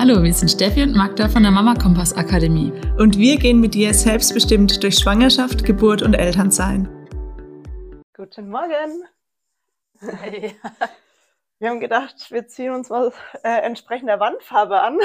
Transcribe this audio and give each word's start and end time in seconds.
Hallo, 0.00 0.22
wir 0.22 0.32
sind 0.32 0.48
Steffi 0.48 0.84
und 0.84 0.94
Magda 0.94 1.28
von 1.28 1.42
der 1.42 1.50
Mama 1.50 1.74
Kompass 1.74 2.16
Akademie. 2.16 2.70
Und 2.98 3.18
wir 3.18 3.36
gehen 3.36 3.58
mit 3.58 3.74
dir 3.74 3.92
selbstbestimmt 3.92 4.80
durch 4.84 4.94
Schwangerschaft, 4.94 5.64
Geburt 5.64 6.02
und 6.02 6.14
Elternsein. 6.14 6.86
Guten 8.14 8.48
Morgen. 8.48 9.02
Hey. 10.00 10.54
Wir 11.58 11.70
haben 11.70 11.80
gedacht, 11.80 12.30
wir 12.30 12.46
ziehen 12.46 12.72
uns 12.72 12.90
mal 12.90 13.12
äh, 13.42 13.62
entsprechend 13.62 14.08
der 14.08 14.20
Wandfarbe 14.20 14.80
an. 14.80 15.00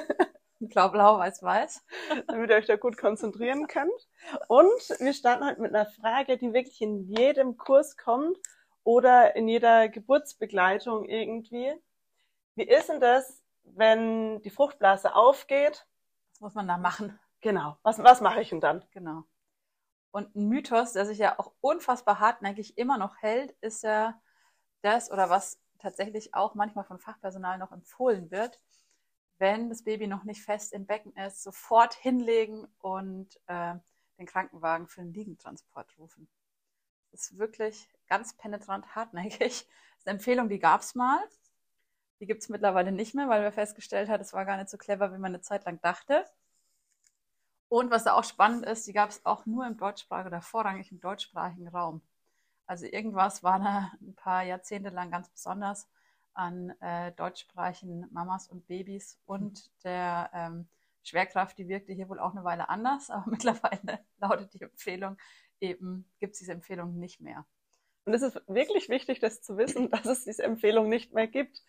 Blau-blau, 0.60 1.18
weiß-weiß. 1.18 1.82
Damit 2.26 2.50
ihr 2.50 2.56
euch 2.56 2.66
da 2.66 2.76
gut 2.76 2.98
konzentrieren 2.98 3.66
könnt. 3.68 4.06
Und 4.48 5.00
wir 5.00 5.14
starten 5.14 5.46
heute 5.46 5.62
mit 5.62 5.74
einer 5.74 5.86
Frage, 5.86 6.36
die 6.36 6.52
wirklich 6.52 6.82
in 6.82 7.08
jedem 7.08 7.56
Kurs 7.56 7.96
kommt 7.96 8.36
oder 8.84 9.34
in 9.34 9.48
jeder 9.48 9.88
Geburtsbegleitung 9.88 11.06
irgendwie. 11.06 11.72
Wie 12.54 12.64
ist 12.64 12.90
denn 12.90 13.00
das, 13.00 13.42
wenn 13.74 14.40
die 14.42 14.50
Fruchtblase 14.50 15.14
aufgeht? 15.14 15.86
Was 16.32 16.40
muss 16.40 16.54
man 16.54 16.68
da 16.68 16.78
machen? 16.78 17.18
Genau. 17.40 17.78
Was, 17.82 18.02
was 18.02 18.20
mache 18.20 18.40
ich 18.40 18.50
denn 18.50 18.60
dann? 18.60 18.84
Genau. 18.92 19.24
Und 20.10 20.34
ein 20.34 20.48
Mythos, 20.48 20.92
der 20.92 21.06
sich 21.06 21.18
ja 21.18 21.38
auch 21.38 21.52
unfassbar 21.60 22.20
hartnäckig 22.20 22.78
immer 22.78 22.98
noch 22.98 23.16
hält, 23.18 23.52
ist 23.60 23.82
ja 23.82 24.20
das, 24.82 25.10
oder 25.10 25.30
was 25.30 25.60
tatsächlich 25.78 26.34
auch 26.34 26.54
manchmal 26.54 26.84
von 26.84 26.98
Fachpersonal 26.98 27.58
noch 27.58 27.72
empfohlen 27.72 28.30
wird, 28.30 28.60
wenn 29.38 29.68
das 29.68 29.82
Baby 29.82 30.06
noch 30.06 30.24
nicht 30.24 30.42
fest 30.42 30.72
im 30.72 30.86
Becken 30.86 31.14
ist, 31.16 31.42
sofort 31.42 31.94
hinlegen 31.94 32.66
und 32.78 33.38
äh, 33.46 33.74
den 34.18 34.26
Krankenwagen 34.26 34.88
für 34.88 35.02
den 35.02 35.12
Liegentransport 35.12 35.98
rufen. 35.98 36.28
Das 37.12 37.30
ist 37.30 37.38
wirklich 37.38 37.88
ganz 38.08 38.34
penetrant 38.36 38.94
hartnäckig. 38.94 39.38
Das 39.38 39.98
ist 39.98 40.06
eine 40.06 40.16
Empfehlung, 40.16 40.48
die 40.48 40.58
gab 40.58 40.80
es 40.80 40.94
mal. 40.94 41.18
Die 42.20 42.26
gibt 42.26 42.42
es 42.42 42.48
mittlerweile 42.48 42.92
nicht 42.92 43.14
mehr, 43.14 43.28
weil 43.28 43.42
wir 43.42 43.52
festgestellt 43.52 44.08
haben, 44.08 44.20
es 44.20 44.32
war 44.32 44.44
gar 44.44 44.56
nicht 44.56 44.70
so 44.70 44.78
clever, 44.78 45.12
wie 45.12 45.18
man 45.18 45.34
eine 45.34 45.42
Zeit 45.42 45.64
lang 45.64 45.80
dachte. 45.80 46.24
Und 47.68 47.90
was 47.90 48.04
da 48.04 48.14
auch 48.14 48.24
spannend 48.24 48.64
ist, 48.64 48.86
die 48.86 48.92
gab 48.92 49.10
es 49.10 49.24
auch 49.26 49.44
nur 49.44 49.66
im 49.66 49.76
deutschsprachigen 49.76 50.28
oder 50.28 50.40
vorrangig 50.40 50.92
im 50.92 51.00
deutschsprachigen 51.00 51.68
Raum. 51.68 52.00
Also 52.66 52.86
irgendwas 52.86 53.42
war 53.42 53.58
da 53.58 53.92
ein 54.00 54.14
paar 54.14 54.42
Jahrzehnte 54.42 54.90
lang 54.90 55.10
ganz 55.10 55.28
besonders 55.28 55.88
an 56.34 56.70
äh, 56.80 57.12
deutschsprachigen 57.12 58.06
Mamas 58.12 58.48
und 58.48 58.66
Babys 58.66 59.18
und 59.26 59.70
der 59.84 60.30
ähm, 60.34 60.68
Schwerkraft, 61.02 61.56
die 61.58 61.68
wirkte 61.68 61.92
hier 61.92 62.08
wohl 62.08 62.18
auch 62.18 62.32
eine 62.32 62.44
Weile 62.44 62.68
anders, 62.68 63.10
aber 63.10 63.30
mittlerweile 63.30 64.00
lautet 64.18 64.52
die 64.54 64.62
Empfehlung 64.62 65.16
eben, 65.60 66.08
gibt 66.18 66.34
es 66.34 66.40
diese 66.40 66.52
Empfehlung 66.52 66.98
nicht 66.98 67.20
mehr. 67.20 67.46
Und 68.04 68.14
es 68.14 68.22
ist 68.22 68.40
wirklich 68.46 68.88
wichtig, 68.88 69.18
das 69.18 69.42
zu 69.42 69.56
wissen, 69.56 69.90
dass 69.90 70.06
es 70.06 70.24
diese 70.24 70.44
Empfehlung 70.44 70.88
nicht 70.88 71.12
mehr 71.12 71.26
gibt. 71.26 71.62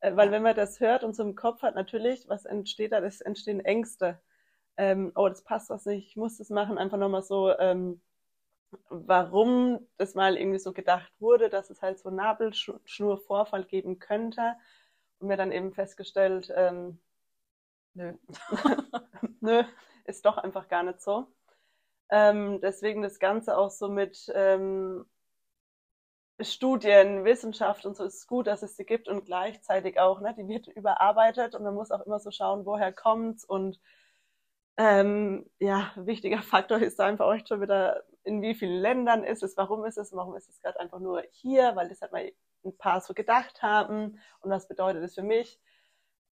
Äh, 0.00 0.16
weil 0.16 0.30
wenn 0.30 0.42
man 0.42 0.56
das 0.56 0.80
hört 0.80 1.04
und 1.04 1.14
so 1.14 1.22
im 1.22 1.34
Kopf 1.34 1.62
hat, 1.62 1.74
natürlich, 1.74 2.28
was 2.28 2.44
entsteht 2.44 2.92
da? 2.92 3.00
Es 3.00 3.20
entstehen 3.20 3.60
Ängste. 3.60 4.20
Ähm, 4.76 5.12
oh, 5.14 5.28
das 5.28 5.42
passt 5.42 5.70
was 5.70 5.86
nicht, 5.86 6.08
ich 6.08 6.16
muss 6.16 6.38
das 6.38 6.50
machen. 6.50 6.78
Einfach 6.78 6.98
nochmal 6.98 7.22
so, 7.22 7.56
ähm, 7.58 8.00
warum 8.88 9.86
das 9.98 10.14
mal 10.14 10.36
irgendwie 10.36 10.58
so 10.58 10.72
gedacht 10.72 11.12
wurde, 11.20 11.48
dass 11.50 11.70
es 11.70 11.82
halt 11.82 11.98
so 11.98 12.10
Nabelschnurvorfall 12.10 13.64
geben 13.64 13.98
könnte. 13.98 14.54
Und 15.18 15.28
mir 15.28 15.36
dann 15.36 15.52
eben 15.52 15.72
festgestellt, 15.74 16.52
ähm, 16.56 17.00
nö, 17.94 18.14
nö, 19.40 19.64
ist 20.04 20.24
doch 20.26 20.38
einfach 20.38 20.68
gar 20.68 20.82
nicht 20.82 21.00
so. 21.02 21.26
Ähm, 22.10 22.60
deswegen 22.60 23.02
das 23.02 23.18
Ganze 23.20 23.56
auch 23.56 23.70
so 23.70 23.88
mit 23.88 24.30
ähm, 24.34 25.06
Studien, 26.42 27.24
Wissenschaft 27.24 27.86
und 27.86 27.96
so 27.96 28.04
ist 28.04 28.26
gut, 28.26 28.46
dass 28.46 28.62
es 28.62 28.76
sie 28.76 28.84
gibt 28.84 29.08
und 29.08 29.24
gleichzeitig 29.24 29.98
auch, 30.00 30.20
ne, 30.20 30.34
die 30.36 30.48
wird 30.48 30.68
überarbeitet 30.68 31.54
und 31.54 31.62
man 31.62 31.74
muss 31.74 31.90
auch 31.90 32.04
immer 32.06 32.20
so 32.20 32.30
schauen, 32.30 32.64
woher 32.66 32.92
kommt's 32.92 33.44
und 33.44 33.80
ähm, 34.76 35.50
ja, 35.58 35.92
wichtiger 35.96 36.42
Faktor 36.42 36.78
ist 36.78 36.98
da 36.98 37.06
einfach 37.06 37.26
euch 37.26 37.46
schon 37.46 37.60
wieder, 37.60 38.04
in 38.24 38.42
wie 38.42 38.54
vielen 38.54 38.80
Ländern 38.80 39.24
ist 39.24 39.42
es, 39.42 39.56
warum 39.56 39.84
ist 39.84 39.98
es, 39.98 40.12
warum 40.14 40.34
ist 40.36 40.48
es 40.48 40.60
gerade 40.60 40.80
einfach 40.80 41.00
nur 41.00 41.22
hier, 41.32 41.76
weil 41.76 41.88
das 41.88 42.00
halt 42.00 42.12
mal 42.12 42.32
ein 42.64 42.76
paar 42.76 43.00
so 43.00 43.14
gedacht 43.14 43.62
haben 43.62 44.18
und 44.40 44.50
was 44.50 44.68
bedeutet 44.68 45.02
es 45.02 45.14
für 45.14 45.22
mich. 45.22 45.60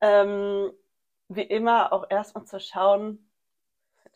Ähm, 0.00 0.72
wie 1.28 1.42
immer 1.42 1.92
auch 1.92 2.06
erstmal 2.08 2.44
zu 2.46 2.58
schauen, 2.60 3.30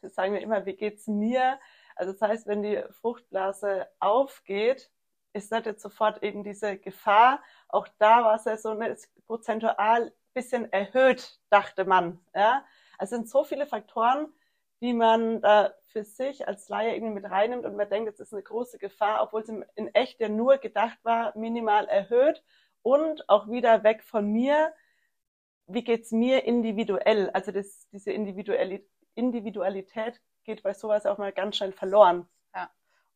das 0.00 0.14
sagen 0.14 0.34
wir 0.34 0.40
immer, 0.40 0.66
wie 0.66 0.74
geht's 0.74 1.06
mir? 1.06 1.58
Also 1.94 2.12
das 2.12 2.22
heißt, 2.22 2.46
wenn 2.46 2.62
die 2.62 2.82
Fruchtblase 2.90 3.86
aufgeht, 4.00 4.90
ist 5.32 5.52
das 5.52 5.64
jetzt 5.64 5.82
sofort 5.82 6.22
eben 6.22 6.44
diese 6.44 6.78
Gefahr. 6.78 7.42
Auch 7.68 7.88
da 7.98 8.24
war 8.24 8.36
es 8.36 8.44
ja 8.44 8.56
so 8.56 8.70
eine, 8.70 8.96
prozentual 9.26 10.12
bisschen 10.34 10.72
erhöht, 10.72 11.38
dachte 11.50 11.84
man. 11.84 12.18
Ja? 12.34 12.64
Also 12.98 13.16
es 13.16 13.20
sind 13.20 13.28
so 13.28 13.44
viele 13.44 13.66
Faktoren, 13.66 14.32
die 14.80 14.94
man 14.94 15.40
da 15.40 15.72
für 15.88 16.04
sich 16.04 16.48
als 16.48 16.68
Laie 16.68 16.94
irgendwie 16.94 17.14
mit 17.14 17.24
reinnimmt 17.24 17.64
und 17.64 17.76
man 17.76 17.88
denkt, 17.88 18.12
es 18.12 18.20
ist 18.20 18.32
eine 18.32 18.42
große 18.42 18.78
Gefahr, 18.78 19.22
obwohl 19.22 19.42
es 19.42 19.48
in 19.48 19.94
echt 19.94 20.20
ja 20.20 20.28
nur 20.28 20.58
gedacht 20.58 20.98
war, 21.02 21.36
minimal 21.36 21.86
erhöht 21.86 22.42
und 22.82 23.28
auch 23.28 23.48
wieder 23.48 23.84
weg 23.84 24.02
von 24.02 24.26
mir. 24.26 24.72
Wie 25.66 25.84
geht's 25.84 26.10
mir 26.10 26.44
individuell? 26.44 27.30
Also 27.30 27.52
das, 27.52 27.88
diese 27.90 28.12
Individualität 28.12 30.20
geht 30.44 30.62
bei 30.62 30.74
sowas 30.74 31.06
auch 31.06 31.18
mal 31.18 31.32
ganz 31.32 31.56
schnell 31.56 31.72
verloren. 31.72 32.28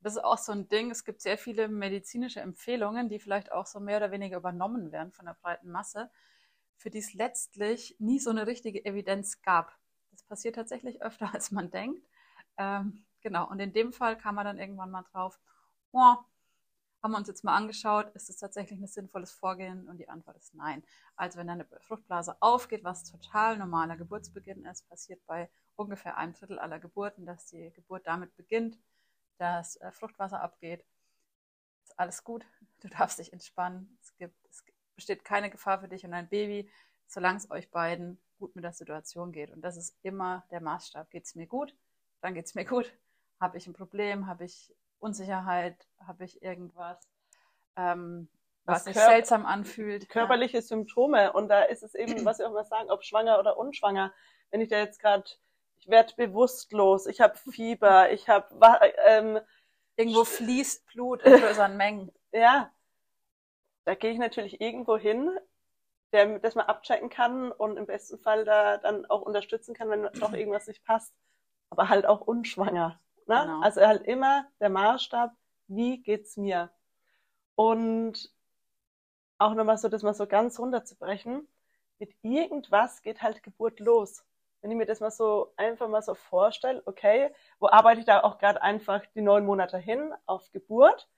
Das 0.06 0.14
ist 0.14 0.22
auch 0.22 0.38
so 0.38 0.52
ein 0.52 0.68
Ding. 0.68 0.92
Es 0.92 1.04
gibt 1.04 1.20
sehr 1.20 1.36
viele 1.36 1.66
medizinische 1.66 2.38
Empfehlungen, 2.38 3.08
die 3.08 3.18
vielleicht 3.18 3.50
auch 3.50 3.66
so 3.66 3.80
mehr 3.80 3.96
oder 3.96 4.12
weniger 4.12 4.36
übernommen 4.36 4.92
werden 4.92 5.10
von 5.10 5.26
der 5.26 5.34
breiten 5.34 5.68
Masse, 5.68 6.12
für 6.76 6.90
die 6.90 6.98
es 6.98 7.12
letztlich 7.12 7.96
nie 7.98 8.20
so 8.20 8.30
eine 8.30 8.46
richtige 8.46 8.84
Evidenz 8.84 9.42
gab. 9.42 9.76
Das 10.12 10.22
passiert 10.22 10.54
tatsächlich 10.54 11.02
öfter, 11.02 11.28
als 11.34 11.50
man 11.50 11.72
denkt. 11.72 12.06
Ähm, 12.56 13.04
genau. 13.20 13.50
Und 13.50 13.58
in 13.58 13.72
dem 13.72 13.92
Fall 13.92 14.16
kam 14.16 14.36
man 14.36 14.44
dann 14.44 14.60
irgendwann 14.60 14.92
mal 14.92 15.02
drauf, 15.10 15.40
oh, 15.90 16.14
haben 17.02 17.10
wir 17.10 17.18
uns 17.18 17.26
jetzt 17.26 17.42
mal 17.42 17.56
angeschaut, 17.56 18.14
ist 18.14 18.30
es 18.30 18.36
tatsächlich 18.36 18.78
ein 18.78 18.86
sinnvolles 18.86 19.32
Vorgehen? 19.32 19.88
Und 19.88 19.98
die 19.98 20.08
Antwort 20.08 20.36
ist 20.36 20.54
nein. 20.54 20.84
Also 21.16 21.40
wenn 21.40 21.50
eine 21.50 21.66
Fruchtblase 21.80 22.36
aufgeht, 22.38 22.84
was 22.84 23.02
total 23.02 23.58
normaler 23.58 23.96
Geburtsbeginn 23.96 24.66
ist, 24.66 24.88
passiert 24.88 25.26
bei 25.26 25.50
ungefähr 25.74 26.16
einem 26.16 26.32
Drittel 26.32 26.60
aller 26.60 26.78
Geburten, 26.78 27.26
dass 27.26 27.46
die 27.46 27.72
Geburt 27.72 28.06
damit 28.06 28.36
beginnt, 28.36 28.78
das 29.38 29.76
äh, 29.76 29.90
Fruchtwasser 29.92 30.40
abgeht. 30.40 30.84
Ist 31.84 31.98
alles 31.98 32.24
gut. 32.24 32.44
Du 32.80 32.88
darfst 32.88 33.18
dich 33.18 33.32
entspannen. 33.32 33.98
Es, 34.02 34.14
gibt, 34.16 34.36
es 34.50 34.62
besteht 34.94 35.24
keine 35.24 35.50
Gefahr 35.50 35.80
für 35.80 35.88
dich 35.88 36.04
und 36.04 36.12
dein 36.12 36.28
Baby, 36.28 36.70
solange 37.06 37.38
es 37.38 37.50
euch 37.50 37.70
beiden 37.70 38.20
gut 38.38 38.54
mit 38.54 38.64
der 38.64 38.74
Situation 38.74 39.32
geht. 39.32 39.50
Und 39.50 39.62
das 39.62 39.78
ist 39.78 39.96
immer 40.02 40.44
der 40.50 40.60
Maßstab. 40.60 41.10
Geht 41.10 41.24
es 41.24 41.34
mir 41.34 41.46
gut? 41.46 41.74
Dann 42.20 42.34
geht 42.34 42.44
es 42.44 42.54
mir 42.54 42.66
gut. 42.66 42.92
Habe 43.40 43.56
ich 43.56 43.66
ein 43.66 43.72
Problem? 43.72 44.26
Habe 44.26 44.44
ich 44.44 44.74
Unsicherheit? 44.98 45.88
Habe 46.06 46.24
ich 46.24 46.42
irgendwas, 46.42 46.98
ähm, 47.76 48.28
was, 48.64 48.78
was 48.78 48.84
sich 48.84 49.02
seltsam 49.02 49.46
anfühlt? 49.46 50.08
Körperliche 50.08 50.58
ja. 50.58 50.62
Symptome. 50.62 51.32
Und 51.32 51.48
da 51.48 51.62
ist 51.62 51.82
es 51.82 51.94
eben, 51.94 52.24
was 52.24 52.38
wir 52.38 52.48
auch 52.48 52.52
mal 52.52 52.64
sagen, 52.64 52.90
ob 52.90 53.04
schwanger 53.04 53.38
oder 53.38 53.56
unschwanger. 53.56 54.12
Wenn 54.50 54.60
ich 54.60 54.68
da 54.68 54.78
jetzt 54.78 55.00
gerade 55.00 55.24
werde 55.88 56.14
bewusstlos, 56.16 57.06
ich 57.06 57.20
habe 57.20 57.36
Fieber, 57.36 58.12
ich 58.12 58.28
habe 58.28 58.48
ähm, 59.06 59.40
irgendwo 59.96 60.24
fließt 60.24 60.86
Blut 60.86 61.22
in 61.24 61.40
größeren 61.40 61.76
Mengen. 61.76 62.12
Ja, 62.32 62.70
da 63.84 63.94
gehe 63.94 64.10
ich 64.12 64.18
natürlich 64.18 64.60
irgendwo 64.60 64.96
hin, 64.96 65.30
der 66.12 66.38
das 66.40 66.54
mal 66.54 66.64
abchecken 66.64 67.08
kann 67.08 67.52
und 67.52 67.76
im 67.76 67.86
besten 67.86 68.18
Fall 68.18 68.44
da 68.44 68.78
dann 68.78 69.06
auch 69.06 69.22
unterstützen 69.22 69.74
kann, 69.74 69.88
wenn 69.90 70.02
doch 70.20 70.32
irgendwas 70.32 70.66
nicht 70.66 70.84
passt. 70.84 71.14
Aber 71.70 71.88
halt 71.88 72.06
auch 72.06 72.20
unschwanger. 72.20 73.00
Ne? 73.26 73.40
Genau. 73.40 73.60
Also 73.60 73.80
halt 73.80 74.02
immer 74.02 74.46
der 74.60 74.70
Maßstab, 74.70 75.32
wie 75.68 76.02
geht's 76.02 76.36
mir? 76.36 76.70
Und 77.54 78.32
auch 79.38 79.54
nochmal 79.54 79.78
so, 79.78 79.88
das 79.88 80.02
mal 80.02 80.14
so 80.14 80.26
ganz 80.26 80.58
runterzubrechen. 80.58 81.46
Mit 81.98 82.14
irgendwas 82.22 83.02
geht 83.02 83.22
halt 83.22 83.42
Geburt 83.42 83.80
los 83.80 84.25
wenn 84.60 84.70
ich 84.70 84.76
mir 84.76 84.86
das 84.86 85.00
mal 85.00 85.10
so 85.10 85.52
einfach 85.56 85.88
mal 85.88 86.02
so 86.02 86.14
vorstelle, 86.14 86.82
okay, 86.86 87.30
wo 87.58 87.68
arbeite 87.68 88.00
ich 88.00 88.06
da 88.06 88.22
auch 88.22 88.38
gerade 88.38 88.62
einfach 88.62 89.04
die 89.14 89.22
neun 89.22 89.44
Monate 89.44 89.78
hin 89.78 90.12
auf 90.26 90.50
Geburt? 90.52 91.08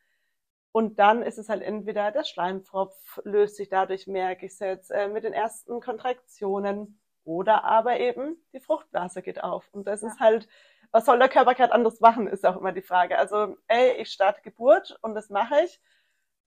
Und 0.73 0.99
dann 0.99 1.23
ist 1.23 1.39
es 1.39 1.49
halt 1.49 1.63
entweder 1.63 2.13
der 2.13 2.25
Schleimfropf 2.25 3.21
löst 3.25 3.57
sich 3.57 3.69
dadurch, 3.69 4.07
merke 4.07 4.47
ich 4.47 4.59
jetzt, 4.61 4.91
äh, 4.91 5.09
mit 5.09 5.25
den 5.25 5.33
ersten 5.33 5.81
Kontraktionen 5.81 7.01
oder 7.25 7.65
aber 7.65 7.99
eben 8.01 8.37
die 8.53 8.61
Fruchtblase 8.61 9.23
geht 9.23 9.43
auf. 9.43 9.69
Und 9.73 9.87
das 9.87 10.03
ja. 10.03 10.09
ist 10.09 10.21
halt, 10.21 10.49
was 10.91 11.07
soll 11.07 11.19
der 11.19 11.29
Körper 11.29 11.55
gerade 11.55 11.73
anders 11.73 12.01
machen, 12.01 12.27
ist 12.27 12.47
auch 12.47 12.57
immer 12.57 12.73
die 12.73 12.83
Frage. 12.83 13.19
Also, 13.19 13.57
ey, 13.67 13.93
ich 14.01 14.11
starte 14.11 14.43
Geburt 14.43 14.99
und 15.03 15.15
das 15.15 15.31
mache 15.31 15.63
ich. 15.65 15.81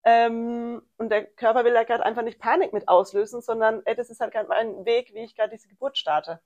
Ähm, 0.03 0.81
und 0.97 1.09
der 1.09 1.25
Körper 1.25 1.63
will 1.65 1.73
ja 1.73 1.83
gerade 1.83 2.03
einfach 2.05 2.23
nicht 2.23 2.39
Panik 2.39 2.73
mit 2.73 2.87
auslösen, 2.87 3.41
sondern 3.41 3.81
ey, 3.85 3.95
das 3.95 4.09
ist 4.09 4.19
halt 4.19 4.33
gerade 4.33 4.47
mein 4.49 4.85
Weg, 4.85 5.13
wie 5.13 5.23
ich 5.23 5.35
gerade 5.35 5.51
diese 5.51 5.67
Geburt 5.67 5.97
starte 5.97 6.41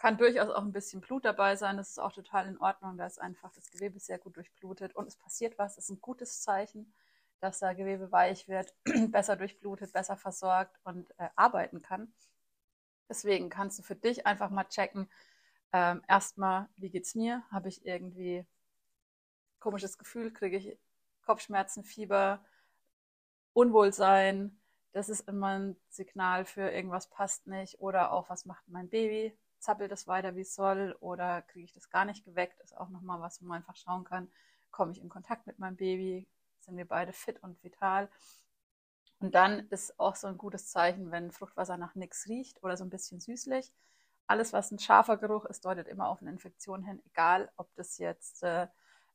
kann 0.00 0.16
durchaus 0.16 0.48
auch 0.48 0.62
ein 0.62 0.72
bisschen 0.72 1.02
Blut 1.02 1.26
dabei 1.26 1.56
sein. 1.56 1.76
Das 1.76 1.90
ist 1.90 1.98
auch 1.98 2.12
total 2.12 2.46
in 2.46 2.56
Ordnung. 2.58 2.96
Da 2.96 3.04
ist 3.04 3.20
einfach 3.20 3.52
das 3.52 3.70
Gewebe 3.70 4.00
sehr 4.00 4.18
gut 4.18 4.34
durchblutet 4.34 4.96
und 4.96 5.06
es 5.06 5.16
passiert 5.16 5.58
was. 5.58 5.76
Das 5.76 5.84
ist 5.84 5.90
ein 5.90 6.00
gutes 6.00 6.40
Zeichen, 6.40 6.94
dass 7.40 7.58
da 7.58 7.74
Gewebe 7.74 8.10
weich 8.10 8.48
wird, 8.48 8.74
besser 9.10 9.36
durchblutet, 9.36 9.92
besser 9.92 10.16
versorgt 10.16 10.80
und 10.84 11.10
äh, 11.18 11.28
arbeiten 11.36 11.82
kann. 11.82 12.14
Deswegen 13.10 13.50
kannst 13.50 13.78
du 13.78 13.82
für 13.82 13.94
dich 13.94 14.26
einfach 14.26 14.48
mal 14.48 14.64
checken, 14.64 15.06
ähm, 15.74 16.02
erstmal, 16.08 16.70
wie 16.76 16.88
geht's 16.88 17.14
mir? 17.14 17.42
Habe 17.50 17.68
ich 17.68 17.84
irgendwie 17.84 18.46
komisches 19.58 19.98
Gefühl? 19.98 20.32
Kriege 20.32 20.56
ich 20.56 20.78
Kopfschmerzen, 21.26 21.84
Fieber, 21.84 22.42
Unwohlsein? 23.52 24.58
Das 24.92 25.10
ist 25.10 25.28
immer 25.28 25.58
ein 25.58 25.76
Signal 25.90 26.46
für 26.46 26.70
irgendwas 26.70 27.10
passt 27.10 27.46
nicht. 27.46 27.80
Oder 27.80 28.12
auch, 28.12 28.30
was 28.30 28.46
macht 28.46 28.66
mein 28.66 28.88
Baby? 28.88 29.36
Zappelt 29.60 29.92
es 29.92 30.06
weiter, 30.06 30.36
wie 30.36 30.40
es 30.40 30.54
soll? 30.54 30.96
Oder 31.00 31.42
kriege 31.42 31.64
ich 31.64 31.72
das 31.72 31.90
gar 31.90 32.04
nicht 32.04 32.24
geweckt? 32.24 32.60
Ist 32.60 32.76
auch 32.76 32.88
nochmal 32.88 33.20
was, 33.20 33.42
wo 33.42 33.46
man 33.46 33.58
einfach 33.58 33.76
schauen 33.76 34.04
kann, 34.04 34.28
komme 34.70 34.92
ich 34.92 35.00
in 35.00 35.08
Kontakt 35.08 35.46
mit 35.46 35.58
meinem 35.58 35.76
Baby? 35.76 36.26
Sind 36.60 36.76
wir 36.76 36.86
beide 36.86 37.12
fit 37.12 37.42
und 37.42 37.62
vital? 37.62 38.08
Und 39.20 39.34
dann 39.34 39.68
ist 39.68 40.00
auch 40.00 40.16
so 40.16 40.26
ein 40.28 40.38
gutes 40.38 40.68
Zeichen, 40.68 41.10
wenn 41.10 41.30
Fruchtwasser 41.30 41.76
nach 41.76 41.94
nichts 41.94 42.26
riecht 42.26 42.62
oder 42.62 42.76
so 42.76 42.84
ein 42.84 42.90
bisschen 42.90 43.20
süßlich. 43.20 43.70
Alles, 44.26 44.52
was 44.52 44.70
ein 44.70 44.78
scharfer 44.78 45.16
Geruch 45.18 45.44
ist, 45.44 45.64
deutet 45.64 45.88
immer 45.88 46.08
auf 46.08 46.22
eine 46.22 46.30
Infektion 46.30 46.82
hin, 46.82 47.02
egal 47.04 47.50
ob 47.56 47.74
das 47.74 47.98
jetzt 47.98 48.42
äh, 48.42 48.66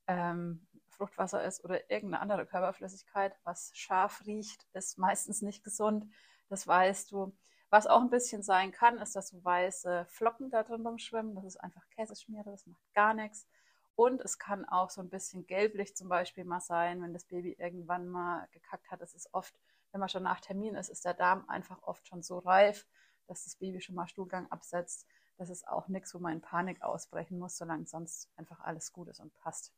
ähm, 0.07 0.68
Fruchtwasser 0.89 1.44
ist 1.44 1.63
oder 1.63 1.89
irgendeine 1.89 2.21
andere 2.21 2.45
Körperflüssigkeit. 2.45 3.36
Was 3.44 3.71
scharf 3.75 4.25
riecht, 4.25 4.65
ist 4.74 4.97
meistens 4.97 5.42
nicht 5.42 5.63
gesund. 5.63 6.06
Das 6.50 6.68
weißt 6.68 7.12
du. 7.12 7.36
Was 7.69 7.88
auch 7.88 8.01
ein 8.01 8.09
bisschen 8.09 8.44
sein 8.44 8.71
kann, 8.71 8.97
ist, 9.00 9.15
dass 9.15 9.29
so 9.29 9.44
weiße 9.44 10.06
Flocken 10.07 10.50
da 10.50 10.63
drin 10.63 10.85
rumschwimmen. 10.85 11.35
Das 11.35 11.45
ist 11.45 11.57
einfach 11.57 11.88
Käseschmiere, 11.89 12.51
das 12.51 12.67
macht 12.67 12.94
gar 12.94 13.13
nichts. 13.13 13.47
Und 13.95 14.21
es 14.21 14.38
kann 14.38 14.65
auch 14.65 14.89
so 14.89 15.01
ein 15.01 15.09
bisschen 15.09 15.47
gelblich 15.47 15.95
zum 15.95 16.09
Beispiel 16.09 16.44
mal 16.44 16.59
sein, 16.59 17.01
wenn 17.01 17.13
das 17.13 17.25
Baby 17.25 17.56
irgendwann 17.57 18.07
mal 18.07 18.47
gekackt 18.51 18.91
hat. 18.91 19.01
Das 19.01 19.13
ist 19.13 19.33
oft 19.33 19.56
wenn 19.95 20.01
man 20.01 20.09
schon 20.09 20.23
nach 20.23 20.41
Termin 20.41 20.75
ist, 20.75 20.89
ist 20.89 21.06
der 21.06 21.13
Darm 21.13 21.45
einfach 21.47 21.81
oft 21.83 22.06
schon 22.06 22.21
so 22.21 22.39
reif, 22.39 22.85
dass 23.27 23.45
das 23.45 23.56
Baby 23.56 23.79
schon 23.79 23.95
mal 23.95 24.09
Stuhlgang 24.09 24.51
absetzt. 24.51 25.07
Das 25.38 25.50
ist 25.50 25.65
auch 25.69 25.88
nichts, 25.88 26.13
wo 26.13 26.19
man 26.19 26.33
in 26.33 26.41
Panik 26.41 26.81
ausbrechen 26.81 27.39
muss, 27.39 27.56
solange 27.56 27.85
sonst 27.85 28.29
einfach 28.35 28.59
alles 28.59 28.91
gut 28.91 29.07
ist 29.07 29.21
und 29.21 29.33
passt. 29.35 29.71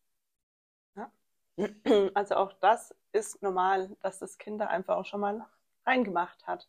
Ja. 0.95 1.11
Also 2.15 2.33
auch 2.33 2.51
das 2.53 2.95
ist 3.11 3.43
normal, 3.43 3.95
dass 4.01 4.17
das 4.17 4.39
Kind 4.39 4.59
da 4.59 4.65
einfach 4.65 4.97
auch 4.97 5.05
schon 5.05 5.21
mal 5.21 5.45
reingemacht 5.85 6.47
hat. 6.47 6.67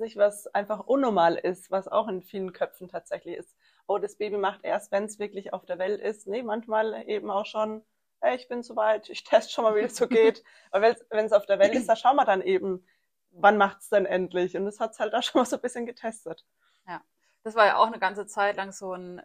Nicht, 0.00 0.16
was 0.16 0.46
einfach 0.48 0.80
unnormal 0.80 1.36
ist, 1.36 1.70
was 1.70 1.88
auch 1.88 2.08
in 2.08 2.22
vielen 2.22 2.52
Köpfen 2.52 2.88
tatsächlich 2.88 3.36
ist. 3.36 3.56
Oh, 3.86 3.98
das 3.98 4.16
Baby 4.16 4.36
macht 4.36 4.64
erst, 4.64 4.92
wenn 4.92 5.04
es 5.04 5.18
wirklich 5.18 5.52
auf 5.52 5.64
der 5.64 5.78
Welt 5.78 6.00
ist. 6.00 6.26
Nee, 6.26 6.42
manchmal 6.42 7.08
eben 7.08 7.30
auch 7.30 7.46
schon 7.46 7.84
hey, 8.20 8.36
ich 8.36 8.48
bin 8.48 8.62
soweit, 8.62 9.08
ich 9.08 9.24
teste 9.24 9.52
schon 9.52 9.64
mal, 9.64 9.74
wie 9.74 9.80
es 9.80 9.96
so 9.96 10.08
geht. 10.08 10.42
Aber 10.70 10.94
wenn 11.10 11.26
es 11.26 11.32
auf 11.32 11.46
der 11.46 11.58
Welt 11.58 11.74
ist, 11.74 11.88
da 11.88 11.96
schauen 11.96 12.16
wir 12.16 12.24
dann 12.24 12.42
eben, 12.42 12.86
wann 13.30 13.56
macht 13.56 13.80
es 13.80 13.88
denn 13.88 14.06
endlich? 14.06 14.56
Und 14.56 14.64
das 14.64 14.80
hat 14.80 14.92
es 14.92 15.00
halt 15.00 15.12
da 15.12 15.22
schon 15.22 15.40
mal 15.40 15.46
so 15.46 15.56
ein 15.56 15.62
bisschen 15.62 15.86
getestet. 15.86 16.44
Ja, 16.86 17.02
das 17.42 17.54
war 17.54 17.66
ja 17.66 17.76
auch 17.76 17.86
eine 17.86 17.98
ganze 17.98 18.26
Zeit 18.26 18.56
lang 18.56 18.72
so 18.72 18.92
ein, 18.92 19.22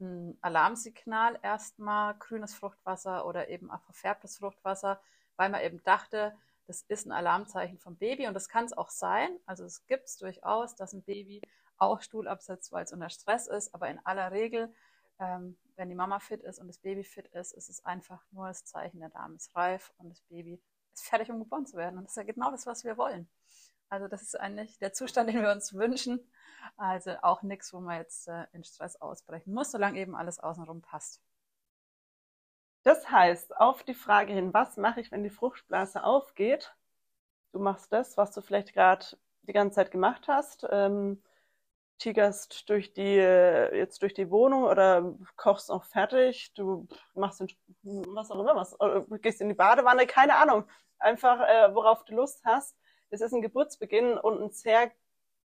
ein 0.00 0.36
Alarmsignal 0.40 1.38
erstmal, 1.42 2.14
grünes 2.18 2.54
Fruchtwasser 2.54 3.26
oder 3.26 3.48
eben 3.48 3.70
auch 3.70 3.82
verfärbtes 3.82 4.38
Fruchtwasser, 4.38 5.00
weil 5.36 5.48
man 5.48 5.62
eben 5.62 5.82
dachte, 5.84 6.36
das 6.66 6.82
ist 6.88 7.06
ein 7.06 7.12
Alarmzeichen 7.12 7.78
vom 7.78 7.96
Baby 7.96 8.26
und 8.26 8.34
das 8.34 8.48
kann 8.48 8.64
es 8.64 8.72
auch 8.72 8.90
sein. 8.90 9.38
Also 9.46 9.64
es 9.64 9.86
gibt 9.86 10.04
es 10.04 10.16
durchaus, 10.16 10.74
dass 10.74 10.92
ein 10.92 11.02
Baby 11.02 11.42
auch 11.76 12.00
Stuhl 12.00 12.28
absetzt, 12.28 12.72
weil 12.72 12.84
es 12.84 12.92
unter 12.92 13.10
Stress 13.10 13.46
ist, 13.46 13.74
aber 13.74 13.88
in 13.88 13.98
aller 14.04 14.30
Regel 14.32 14.72
ähm, 15.18 15.56
wenn 15.76 15.88
die 15.88 15.94
Mama 15.94 16.18
fit 16.20 16.42
ist 16.42 16.58
und 16.58 16.68
das 16.68 16.78
Baby 16.78 17.04
fit 17.04 17.26
ist, 17.28 17.52
ist 17.52 17.68
es 17.68 17.84
einfach 17.84 18.22
nur 18.30 18.48
das 18.48 18.64
Zeichen, 18.64 19.00
der 19.00 19.10
Darm 19.10 19.34
ist 19.34 19.54
reif 19.56 19.92
und 19.98 20.10
das 20.10 20.20
Baby 20.22 20.60
ist 20.92 21.06
fertig, 21.06 21.30
um 21.30 21.38
geboren 21.38 21.66
zu 21.66 21.76
werden. 21.76 21.98
Und 21.98 22.04
das 22.04 22.12
ist 22.12 22.16
ja 22.16 22.22
genau 22.22 22.50
das, 22.50 22.66
was 22.66 22.84
wir 22.84 22.96
wollen. 22.96 23.28
Also 23.88 24.08
das 24.08 24.22
ist 24.22 24.38
eigentlich 24.38 24.78
der 24.78 24.92
Zustand, 24.92 25.28
den 25.30 25.42
wir 25.42 25.50
uns 25.50 25.74
wünschen. 25.74 26.20
Also 26.76 27.12
auch 27.22 27.42
nichts, 27.42 27.72
wo 27.72 27.80
man 27.80 27.98
jetzt 27.98 28.28
äh, 28.28 28.46
in 28.52 28.64
Stress 28.64 28.96
ausbrechen 28.96 29.52
muss, 29.52 29.70
solange 29.70 29.98
eben 30.00 30.14
alles 30.14 30.38
außenrum 30.38 30.82
passt. 30.82 31.20
Das 32.84 33.10
heißt, 33.10 33.56
auf 33.56 33.82
die 33.82 33.94
Frage 33.94 34.32
hin, 34.32 34.54
was 34.54 34.76
mache 34.76 35.00
ich, 35.00 35.10
wenn 35.10 35.24
die 35.24 35.30
Fruchtblase 35.30 36.04
aufgeht? 36.04 36.74
Du 37.52 37.58
machst 37.58 37.92
das, 37.92 38.16
was 38.16 38.32
du 38.32 38.42
vielleicht 38.42 38.74
gerade 38.74 39.06
die 39.42 39.52
ganze 39.52 39.76
Zeit 39.76 39.90
gemacht 39.90 40.28
hast. 40.28 40.66
Ähm, 40.70 41.22
tigerst 41.98 42.68
durch 42.68 42.92
die, 42.92 43.18
äh, 43.18 43.76
jetzt 43.76 44.02
durch 44.02 44.14
die 44.14 44.30
Wohnung 44.30 44.64
oder 44.64 45.14
kochst 45.36 45.70
noch 45.70 45.84
fertig, 45.84 46.52
du 46.54 46.86
machst 47.14 47.40
den, 47.40 47.48
was 47.82 48.30
auch 48.30 48.40
immer, 48.40 48.56
was, 48.56 48.76
gehst 49.22 49.40
in 49.40 49.48
die 49.48 49.54
Badewanne, 49.54 50.06
keine 50.06 50.36
Ahnung. 50.36 50.64
Einfach, 50.98 51.40
äh, 51.40 51.74
worauf 51.74 52.04
du 52.04 52.14
Lust 52.14 52.44
hast. 52.44 52.76
Es 53.10 53.20
ist 53.20 53.32
ein 53.32 53.42
Geburtsbeginn 53.42 54.18
und 54.18 54.42
ein 54.42 54.50
sehr 54.50 54.90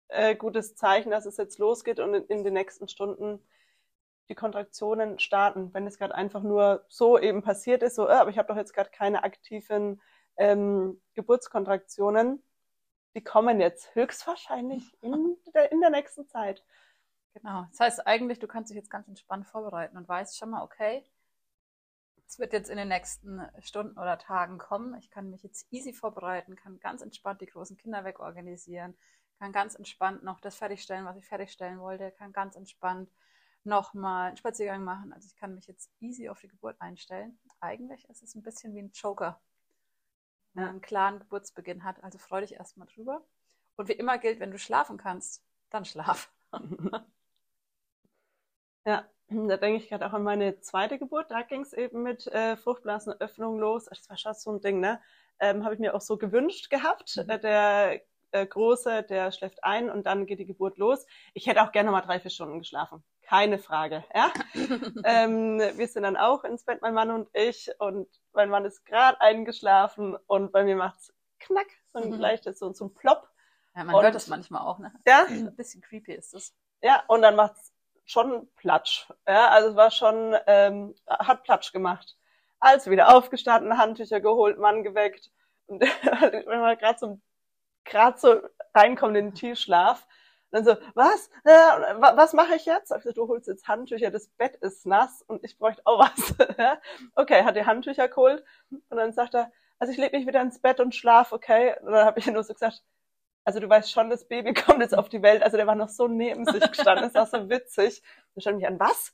äh, 0.08 0.36
gutes 0.36 0.76
Zeichen, 0.76 1.12
dass 1.12 1.26
es 1.26 1.38
jetzt 1.38 1.60
losgeht 1.60 2.00
und 2.00 2.14
in, 2.14 2.26
in 2.26 2.44
den 2.44 2.54
nächsten 2.54 2.88
Stunden 2.88 3.40
die 4.30 4.36
Kontraktionen 4.36 5.20
starten. 5.20 5.74
Wenn 5.74 5.88
es 5.88 5.98
gerade 5.98 6.16
einfach 6.16 6.44
nur 6.44 6.86
so 6.88 7.18
eben 7.20 7.42
passiert 7.42 7.84
ist, 7.84 7.96
so, 7.96 8.08
äh, 8.08 8.14
aber 8.14 8.30
ich 8.30 8.38
habe 8.38 8.48
doch 8.48 8.58
jetzt 8.58 8.74
gerade 8.74 8.90
keine 8.90 9.24
aktiven 9.24 10.02
ähm, 10.38 11.02
Geburtskontraktionen, 11.14 12.44
die 13.16 13.24
kommen 13.24 13.60
jetzt 13.60 13.96
höchstwahrscheinlich 13.96 14.96
in 15.02 15.38
der, 15.54 15.72
in 15.72 15.82
der 15.82 15.90
nächsten 15.90 16.28
Zeit. 16.28 16.64
Genau. 17.34 17.66
Das 17.72 17.80
heißt 17.80 18.08
eigentlich, 18.08 18.40
du 18.40 18.48
kannst 18.48 18.70
dich 18.70 18.76
jetzt 18.76 18.90
ganz 18.90 19.08
entspannt 19.08 19.48
vorbereiten 19.48 19.98
und 19.98 20.08
weißt 20.08 20.38
schon 20.38 20.50
mal, 20.50 20.64
okay, 20.64 21.04
es 22.28 22.40
wird 22.40 22.52
jetzt 22.54 22.70
in 22.70 22.78
den 22.78 22.90
nächsten 22.90 23.42
Stunden 23.60 23.98
oder 23.98 24.18
Tagen 24.18 24.58
kommen. 24.58 24.96
Ich 25.00 25.10
kann 25.10 25.30
mich 25.30 25.44
jetzt 25.44 25.72
easy 25.72 25.94
vorbereiten, 25.94 26.56
kann 26.56 26.80
ganz 26.80 27.02
entspannt 27.02 27.42
die 27.42 27.46
großen 27.46 27.78
Kinder 27.78 28.04
wegorganisieren, 28.04 28.98
kann 29.40 29.52
ganz 29.52 29.76
entspannt 29.76 30.24
noch 30.24 30.40
das 30.42 30.56
fertigstellen, 30.56 31.06
was 31.06 31.18
ich 31.18 31.26
fertigstellen 31.26 31.80
wollte, 31.80 32.12
kann 32.12 32.34
ganz 32.34 32.56
entspannt 32.56 33.10
nochmal 33.68 34.30
einen 34.30 34.38
Spaziergang 34.38 34.84
machen. 34.84 35.14
Also 35.14 35.28
ich 35.28 35.36
kann 35.36 35.54
mich 35.54 35.68
jetzt 35.68 35.92
easy 36.00 36.30
auf 36.30 36.40
die 36.40 36.48
Geburt 36.48 36.82
einstellen. 36.82 37.38
Eigentlich 37.60 38.10
ist 38.10 38.24
es 38.24 38.34
ein 38.34 38.42
bisschen 38.42 38.74
wie 38.74 38.80
ein 38.80 38.92
Joker 38.94 39.40
ja. 40.56 40.70
einen 40.70 40.82
klaren 40.82 41.20
Geburtsbeginn 41.20 41.84
hat. 41.84 42.04
Also 42.04 42.18
freu 42.18 42.42
dich 42.42 42.54
erstmal 42.54 42.88
drüber. 42.88 43.22
Und 43.76 43.90
wie 43.90 43.94
immer 43.94 44.18
gilt, 44.18 44.40
wenn 44.40 44.52
du 44.52 44.58
schlafen 44.58 44.98
kannst, 44.98 45.44
dann 45.70 45.86
schlaf. 45.86 46.32
ja, 48.86 49.06
da 49.30 49.58
denke 49.58 49.78
ich 49.78 49.90
gerade 49.90 50.08
auch 50.08 50.14
an 50.14 50.24
meine 50.24 50.60
zweite 50.62 50.98
Geburt. 50.98 51.30
Da 51.30 51.44
ging 51.44 51.62
es 51.62 51.74
eben 51.74 52.02
mit 52.02 52.26
äh, 52.28 52.58
Fruchtblasenöffnung 52.58 53.60
los. 53.60 53.86
Das 53.86 54.10
war 54.10 54.18
schon 54.18 54.34
so 54.34 54.52
ein 54.52 54.62
Ding, 54.62 54.80
ne? 54.80 55.02
Ähm, 55.40 55.64
Habe 55.64 55.76
ich 55.76 55.80
mir 55.80 55.94
auch 55.94 56.02
so 56.02 56.18
gewünscht 56.18 56.72
gehabt. 56.72 57.18
Mhm. 57.18 57.30
Äh, 57.30 57.40
der 57.40 58.02
äh, 58.32 58.46
Große, 58.46 59.04
der 59.04 59.32
schläft 59.32 59.64
ein 59.64 59.90
und 59.90 60.06
dann 60.06 60.26
geht 60.26 60.40
die 60.40 60.46
Geburt 60.46 60.78
los. 60.78 61.06
Ich 61.34 61.48
hätte 61.48 61.62
auch 61.62 61.72
gerne 61.72 61.92
mal 61.92 62.02
drei, 62.02 62.20
vier 62.20 62.32
Stunden 62.32 62.60
geschlafen. 62.60 63.04
Keine 63.28 63.58
Frage. 63.60 64.06
Ja? 64.16 64.32
ähm, 65.04 65.60
wir 65.60 65.88
sind 65.88 66.04
dann 66.04 66.16
auch 66.16 66.46
ins 66.46 66.64
Bett, 66.64 66.82
mein 66.82 66.94
Mann 66.94 67.12
und 67.12 67.28
ich. 67.34 67.70
Und 67.80 68.08
mein 68.32 68.50
Mann 68.50 68.64
ist 68.64 68.86
gerade 68.86 69.20
eingeschlafen 69.20 70.16
und 70.28 70.54
bei 70.54 70.64
mir 70.64 70.78
macht's 70.78 71.14
knack, 71.40 71.68
so 71.92 72.00
ein 72.00 72.10
mhm. 72.12 72.20
leichtes, 72.20 72.58
so, 72.60 72.72
so 72.72 72.86
ein 72.86 72.94
Plopp. 72.94 73.30
Ja, 73.76 73.84
man 73.84 73.96
und, 73.96 74.04
hört 74.04 74.16
das 74.16 74.28
manchmal 74.28 74.62
auch, 74.62 74.80
ne? 74.80 74.94
Ja. 75.06 75.26
Ein 75.28 75.56
bisschen 75.58 75.82
creepy 75.82 76.14
ist 76.14 76.34
das. 76.34 76.56
Ja, 76.82 77.04
und 77.08 77.22
dann 77.22 77.36
macht's 77.36 77.74
schon 78.06 78.48
Platsch. 78.56 79.12
Ja, 79.28 79.50
also 79.50 79.70
es 79.70 79.76
war 79.76 79.92
schon, 79.92 80.36
ähm, 80.48 80.96
hat 81.08 81.44
Platsch 81.44 81.74
gemacht. 81.74 82.18
Also 82.60 82.90
wieder 82.92 83.14
aufgestanden, 83.14 83.78
Handtücher 83.78 84.22
geholt, 84.22 84.58
Mann 84.58 84.84
geweckt. 84.84 85.32
Und 85.66 85.82
wenn 85.82 86.60
man 86.62 86.78
gerade 86.78 86.98
so, 86.98 87.20
gerade 87.84 88.18
so 88.18 88.40
reinkommt 88.74 89.18
in 89.18 89.26
den 89.26 89.36
Tiefschlaf, 89.36 90.08
dann 90.52 90.64
so, 90.64 90.76
was? 90.94 91.30
Äh, 91.44 91.52
was 92.00 92.34
mache 92.34 92.56
ich 92.56 92.66
jetzt? 92.66 92.92
Ich 92.96 93.04
so, 93.04 93.12
du 93.12 93.28
holst 93.28 93.48
jetzt 93.48 93.68
Handtücher, 93.68 94.12
das 94.12 94.28
Bett 94.30 94.56
ist 94.58 94.86
nass 94.86 95.22
und 95.28 95.44
ich 95.44 95.58
bräuchte 95.58 95.82
auch 95.86 96.00
was. 96.00 96.36
okay, 97.16 97.44
hat 97.44 97.56
die 97.56 97.66
Handtücher 97.66 98.08
geholt 98.08 98.44
und 98.70 98.98
dann 98.98 99.14
sagt 99.14 99.36
er, 99.36 99.52
also 99.80 99.92
ich 99.92 99.98
lege 99.98 100.18
mich 100.18 100.28
wieder 100.28 100.42
ins 100.42 100.60
Bett 100.60 100.80
und 100.80 100.96
schlaf, 100.96 101.32
okay? 101.32 101.76
Und 101.82 101.92
dann 101.92 102.06
habe 102.06 102.20
ich 102.20 102.28
nur 102.28 102.44
so 102.44 102.54
gesagt, 102.54 102.84
also 103.44 103.60
du 103.60 103.70
weißt 103.70 103.92
schon, 103.92 104.10
das 104.10 104.28
Baby 104.28 104.54
kommt 104.66 104.80
jetzt 104.80 104.98
auf 104.98 105.10
die 105.10 105.22
Welt. 105.22 105.44
Also 105.44 105.58
der 105.58 105.68
war 105.68 105.76
noch 105.76 105.90
so 105.90 106.08
neben 106.08 106.46
sich 106.46 106.70
gestanden, 106.70 107.06
das 107.06 107.14
war 107.14 107.26
so 107.28 107.50
witzig. 107.50 108.02
Dann 108.34 108.42
stand 108.42 108.58
mich 108.58 108.68
an, 108.68 108.80
was? 108.80 109.14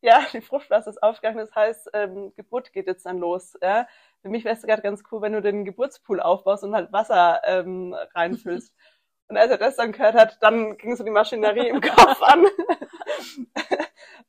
Ja, 0.00 0.20
die 0.34 0.42
Fruchtblase 0.42 0.90
ist 0.90 1.02
aufgegangen, 1.02 1.38
das 1.38 1.54
heißt, 1.54 1.88
ähm, 1.94 2.34
Geburt 2.36 2.74
geht 2.74 2.86
jetzt 2.86 3.06
dann 3.06 3.18
los. 3.18 3.56
Ja? 3.62 3.88
Für 4.20 4.28
mich 4.28 4.44
wäre 4.44 4.54
es 4.54 4.60
gerade 4.60 4.82
ganz 4.82 5.02
cool, 5.10 5.22
wenn 5.22 5.32
du 5.32 5.40
den 5.40 5.64
Geburtspool 5.64 6.20
aufbaust 6.20 6.62
und 6.62 6.74
halt 6.74 6.92
Wasser 6.92 7.40
ähm, 7.44 7.96
reinfüllst. 8.14 8.74
Und 9.28 9.36
als 9.36 9.50
er 9.50 9.58
das 9.58 9.76
dann 9.76 9.92
gehört 9.92 10.14
hat, 10.14 10.42
dann 10.42 10.76
ging 10.76 10.96
so 10.96 11.04
die 11.04 11.10
Maschinerie 11.10 11.68
im 11.68 11.80
Kopf 11.80 12.22
an. 12.22 12.46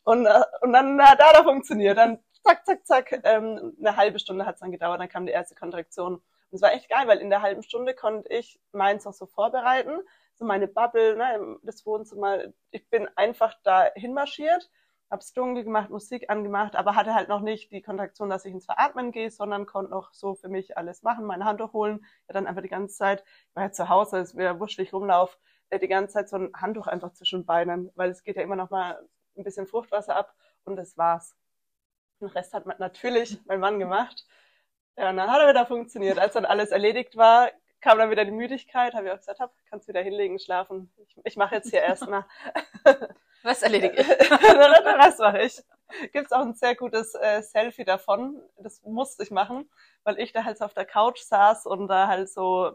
und, 0.03 0.25
äh, 0.25 0.41
und 0.61 0.73
dann 0.73 1.01
hat 1.01 1.19
er 1.19 1.33
da 1.33 1.43
funktioniert. 1.43 1.97
Dann 1.97 2.19
zack, 2.43 2.65
zack, 2.65 2.85
zack. 2.85 3.21
Ähm, 3.23 3.75
eine 3.79 3.97
halbe 3.97 4.19
Stunde 4.19 4.45
hat 4.45 4.55
es 4.55 4.61
dann 4.61 4.71
gedauert, 4.71 4.99
dann 4.99 5.09
kam 5.09 5.25
die 5.25 5.31
erste 5.31 5.55
Kontraktion. 5.55 6.15
Und 6.15 6.23
es 6.51 6.61
war 6.61 6.73
echt 6.73 6.89
geil, 6.89 7.07
weil 7.07 7.19
in 7.19 7.29
der 7.29 7.41
halben 7.41 7.63
Stunde 7.63 7.93
konnte 7.93 8.29
ich 8.29 8.59
meins 8.71 9.05
auch 9.05 9.13
so 9.13 9.25
vorbereiten. 9.25 9.99
So 10.35 10.45
meine 10.45 10.67
Bubble, 10.67 11.15
ne, 11.15 11.57
das 11.63 11.85
Wohnzimmer. 11.85 12.39
Ich 12.71 12.89
bin 12.89 13.07
einfach 13.15 13.53
da 13.63 13.89
hinmarschiert 13.95 14.69
hab's 15.09 15.33
dunkel 15.33 15.63
gemacht, 15.63 15.89
Musik 15.89 16.29
angemacht, 16.29 16.75
aber 16.75 16.95
hatte 16.95 17.13
halt 17.13 17.29
noch 17.29 17.41
nicht 17.41 17.71
die 17.71 17.81
Kontraktion, 17.81 18.29
dass 18.29 18.45
ich 18.45 18.53
ins 18.53 18.65
Veratmen 18.65 19.11
gehe, 19.11 19.29
sondern 19.31 19.65
konnte 19.65 19.91
noch 19.91 20.13
so 20.13 20.35
für 20.35 20.49
mich 20.49 20.77
alles 20.77 21.03
machen, 21.03 21.25
meine 21.25 21.45
Hand 21.45 21.61
holen. 21.73 22.05
Ja, 22.27 22.33
dann 22.33 22.47
einfach 22.47 22.61
die 22.61 22.69
ganze 22.69 22.95
Zeit, 22.95 23.23
ich 23.49 23.55
war 23.55 23.63
ja 23.63 23.71
zu 23.71 23.89
Hause, 23.89 24.19
es 24.19 24.35
wäre 24.35 24.59
wurscht, 24.59 24.79
ich 24.79 24.93
rumlauf, 24.93 25.37
äh, 25.69 25.79
die 25.79 25.87
ganze 25.87 26.13
Zeit 26.13 26.29
so 26.29 26.37
ein 26.37 26.51
Handtuch 26.55 26.87
einfach 26.87 27.13
zwischen 27.13 27.45
Beinen, 27.45 27.91
weil 27.95 28.09
es 28.09 28.23
geht 28.23 28.35
ja 28.35 28.43
immer 28.43 28.55
noch 28.55 28.69
mal 28.71 28.99
ein 29.37 29.43
bisschen 29.43 29.67
Fruchtwasser 29.67 30.15
ab 30.15 30.33
und 30.63 30.75
das 30.75 30.97
war's. 30.97 31.35
Den 32.21 32.29
Rest 32.29 32.53
hat 32.53 32.65
man 32.65 32.77
natürlich 32.79 33.39
mein 33.45 33.59
Mann 33.59 33.79
gemacht. 33.79 34.25
Ja, 34.97 35.09
und 35.09 35.17
dann 35.17 35.29
hat 35.29 35.41
er 35.41 35.49
wieder 35.49 35.65
funktioniert. 35.65 36.17
Als 36.19 36.33
dann 36.33 36.45
alles 36.45 36.71
erledigt 36.71 37.17
war, 37.17 37.51
kam 37.81 37.97
dann 37.97 38.09
wieder 38.09 38.25
die 38.25 38.31
Müdigkeit, 38.31 38.93
habe 38.93 39.07
ich 39.07 39.11
auch 39.11 39.17
gesagt, 39.17 39.39
hab, 39.39 39.53
kannst 39.69 39.87
wieder 39.87 40.01
hinlegen, 40.01 40.39
schlafen. 40.39 40.91
Ich, 40.97 41.17
ich 41.23 41.37
mache 41.37 41.55
jetzt 41.55 41.69
hier 41.69 41.81
erstmal. 41.81 42.25
Was 43.45 43.61
erledige 43.61 44.01
ich? 44.01 44.07
Rest 44.31 45.19
mache 45.19 45.43
ich. 45.43 45.61
Gibt 46.11 46.25
es 46.25 46.31
auch 46.31 46.41
ein 46.41 46.55
sehr 46.55 46.75
gutes 46.75 47.13
äh, 47.13 47.43
Selfie 47.43 47.85
davon. 47.85 48.41
Das 48.57 48.81
musste 48.81 49.21
ich 49.21 49.29
machen, 49.29 49.69
weil 50.03 50.19
ich 50.19 50.33
da 50.33 50.43
halt 50.43 50.57
so 50.57 50.65
auf 50.65 50.73
der 50.73 50.85
Couch 50.85 51.19
saß 51.19 51.67
und 51.67 51.87
da 51.87 52.07
halt 52.07 52.27
so 52.27 52.71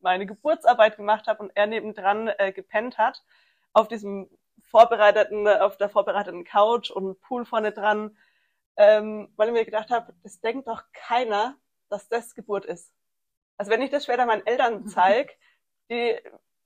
meine 0.00 0.26
Geburtsarbeit 0.26 0.96
gemacht 0.96 1.28
habe 1.28 1.44
und 1.44 1.52
er 1.54 1.68
nebendran 1.68 2.28
äh, 2.36 2.52
gepennt 2.52 2.98
hat 2.98 3.22
auf 3.72 3.86
diesem 3.86 4.28
vorbereiteten, 4.60 5.46
auf 5.46 5.76
der 5.76 5.88
vorbereiteten 5.88 6.42
Couch 6.42 6.90
und 6.90 7.20
Pool 7.20 7.44
vorne 7.44 7.70
dran, 7.70 8.16
ähm, 8.76 9.32
weil 9.36 9.48
ich 9.48 9.54
mir 9.54 9.64
gedacht 9.64 9.90
habe, 9.90 10.14
das 10.24 10.40
denkt 10.40 10.66
doch 10.66 10.82
keiner, 10.92 11.56
dass 11.90 12.08
das 12.08 12.34
Geburt 12.34 12.64
ist. 12.64 12.92
Also 13.56 13.70
wenn 13.70 13.82
ich 13.82 13.90
das 13.90 14.02
später 14.02 14.26
meinen 14.26 14.46
Eltern 14.48 14.88
zeige, 14.88 15.32
die, 15.90 16.18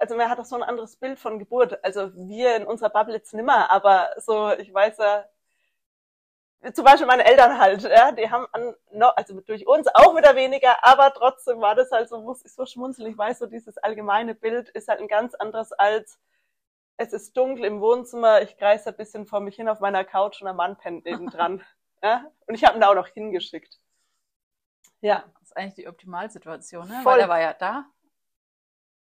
also 0.02 0.16
man 0.16 0.28
hat 0.28 0.40
doch 0.40 0.44
so 0.44 0.56
ein 0.56 0.64
anderes 0.64 0.96
Bild 0.96 1.20
von 1.20 1.38
Geburt. 1.38 1.82
Also 1.84 2.12
wir 2.14 2.56
in 2.56 2.66
unserer 2.66 2.90
Bubble 2.90 3.14
jetzt 3.14 3.34
nimmer, 3.34 3.70
aber 3.70 4.10
so, 4.18 4.50
ich 4.50 4.74
weiß 4.74 4.98
ja, 4.98 5.24
zum 6.72 6.84
Beispiel 6.84 7.06
meine 7.06 7.24
Eltern 7.24 7.56
halt, 7.58 7.82
ja, 7.82 8.10
die 8.10 8.28
haben 8.28 8.46
an, 8.50 8.74
also 9.16 9.40
durch 9.40 9.64
uns 9.64 9.86
auch 9.94 10.16
wieder 10.16 10.34
weniger, 10.34 10.84
aber 10.84 11.12
trotzdem 11.14 11.60
war 11.60 11.76
das 11.76 11.92
halt 11.92 12.08
so, 12.08 12.20
muss 12.20 12.44
ich 12.44 12.52
so 12.52 12.66
schmunzeln. 12.66 13.08
Ich 13.08 13.16
weiß 13.16 13.38
so, 13.38 13.46
dieses 13.46 13.78
allgemeine 13.78 14.34
Bild 14.34 14.68
ist 14.70 14.88
halt 14.88 15.00
ein 15.00 15.08
ganz 15.08 15.34
anderes 15.34 15.72
als, 15.72 16.18
es 16.96 17.12
ist 17.12 17.36
dunkel 17.36 17.64
im 17.64 17.80
Wohnzimmer, 17.80 18.42
ich 18.42 18.56
kreise 18.56 18.90
ein 18.90 18.96
bisschen 18.96 19.26
vor 19.26 19.38
mich 19.38 19.54
hin 19.54 19.68
auf 19.68 19.78
meiner 19.78 20.04
Couch 20.04 20.40
und 20.40 20.46
der 20.46 20.54
Mann 20.54 20.76
pennt 20.76 21.04
nebendran. 21.04 21.62
ja? 22.02 22.26
Und 22.48 22.56
ich 22.56 22.64
habe 22.64 22.76
ihn 22.76 22.80
da 22.80 22.90
auch 22.90 22.96
noch 22.96 23.08
hingeschickt. 23.08 23.78
Ja. 25.00 25.24
Das 25.34 25.42
ist 25.50 25.56
eigentlich 25.56 25.74
die 25.74 25.88
Optimalsituation, 25.88 26.88
ne? 26.88 27.00
Voll. 27.02 27.12
Weil 27.12 27.20
er 27.20 27.28
war 27.28 27.40
ja 27.40 27.52
da, 27.54 27.86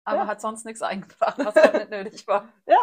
aber 0.06 0.20
ja. 0.20 0.26
hat 0.28 0.40
sonst 0.40 0.64
nichts 0.64 0.82
eingebracht, 0.82 1.36
was 1.38 1.56
auch 1.56 1.72
nicht 1.74 1.90
nötig 1.90 2.26
war. 2.26 2.48
Ja. 2.64 2.78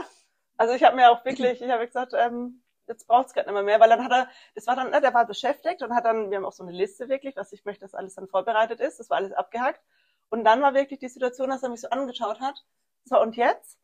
Also 0.58 0.76
ich 0.76 0.84
habe 0.84 0.96
mir 0.96 1.10
auch 1.10 1.26
wirklich, 1.26 1.62
ich 1.62 1.72
habe 1.72 1.88
gesagt, 1.88 2.14
ähm, 2.14 2.62
jetzt 2.88 3.08
braucht 3.08 3.28
es 3.28 3.34
gerade 3.34 3.48
nicht 3.48 3.56
mehr, 3.56 3.64
mehr, 3.64 3.80
weil 3.80 3.90
dann 3.90 4.04
hat 4.04 4.12
er, 4.12 4.28
das 4.56 4.68
war 4.68 4.76
dann, 4.76 4.92
ne, 4.92 5.02
der 5.02 5.14
war 5.14 5.26
beschäftigt 5.26 5.82
und 5.82 5.96
hat 5.96 6.06
dann, 6.06 6.30
wir 6.30 6.38
haben 6.38 6.46
auch 6.46 6.52
so 6.54 6.64
eine 6.64 6.74
Liste 6.74 7.10
wirklich, 7.10 7.36
was 7.36 7.52
ich 7.54 7.66
möchte, 7.66 7.82
dass 7.82 7.96
alles 7.96 8.16
dann 8.16 8.28
vorbereitet 8.28 8.80
ist, 8.82 9.00
das 9.00 9.10
war 9.10 9.18
alles 9.18 9.32
abgehakt. 9.32 9.82
Und 10.30 10.44
dann 10.44 10.62
war 10.62 10.74
wirklich 10.74 11.00
die 11.00 11.08
Situation, 11.08 11.50
dass 11.50 11.64
er 11.64 11.70
mich 11.70 11.82
so 11.82 11.90
angeschaut 11.90 12.40
hat, 12.40 12.64
so 13.06 13.20
und 13.20 13.36
jetzt? 13.36 13.80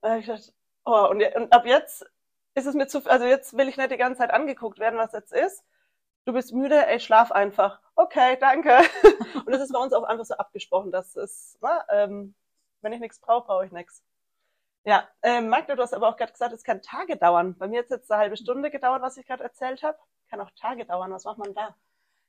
Und 0.00 0.16
ich 0.16 0.26
dachte, 0.26 0.52
oh, 0.84 1.06
und, 1.10 1.22
und 1.36 1.52
ab 1.52 1.66
jetzt 1.66 2.06
ist 2.54 2.66
es 2.66 2.74
mir 2.74 2.86
zu, 2.86 3.04
also 3.10 3.26
jetzt 3.26 3.56
will 3.56 3.68
ich 3.68 3.76
nicht 3.76 3.90
die 3.90 3.96
ganze 3.98 4.18
Zeit 4.20 4.32
angeguckt 4.32 4.78
werden, 4.78 4.98
was 4.98 5.12
jetzt 5.12 5.32
ist. 5.32 5.62
Du 6.24 6.32
bist 6.32 6.52
müde, 6.52 6.86
ey, 6.86 6.98
schlaf 6.98 7.30
einfach. 7.30 7.80
Okay, 7.94 8.38
danke. 8.40 8.78
und 9.44 9.50
das 9.50 9.60
ist 9.60 9.72
bei 9.72 9.78
uns 9.78 9.92
auch 9.92 10.04
einfach 10.04 10.24
so 10.24 10.34
abgesprochen, 10.34 10.92
dass 10.92 11.14
es, 11.16 11.58
na, 11.60 11.84
ähm, 11.90 12.34
wenn 12.82 12.92
ich 12.92 13.00
nichts 13.00 13.20
brauche, 13.20 13.46
brauche 13.46 13.66
ich 13.66 13.72
nichts. 13.72 14.02
Ja, 14.84 15.08
ähm, 15.22 15.48
Magda, 15.48 15.76
du 15.76 15.82
hast 15.82 15.92
aber 15.92 16.08
auch 16.08 16.16
gerade 16.16 16.32
gesagt, 16.32 16.54
es 16.54 16.64
kann 16.64 16.80
Tage 16.80 17.16
dauern. 17.16 17.56
Bei 17.58 17.68
mir 17.68 17.80
hat 17.80 17.86
es 17.86 17.90
jetzt 17.90 18.10
eine 18.10 18.20
halbe 18.20 18.36
Stunde 18.36 18.70
gedauert, 18.70 19.02
was 19.02 19.16
ich 19.18 19.26
gerade 19.26 19.44
erzählt 19.44 19.82
habe. 19.82 19.98
Kann 20.30 20.40
auch 20.40 20.50
Tage 20.52 20.86
dauern. 20.86 21.12
Was 21.12 21.24
macht 21.24 21.38
man 21.38 21.52
da? 21.54 21.74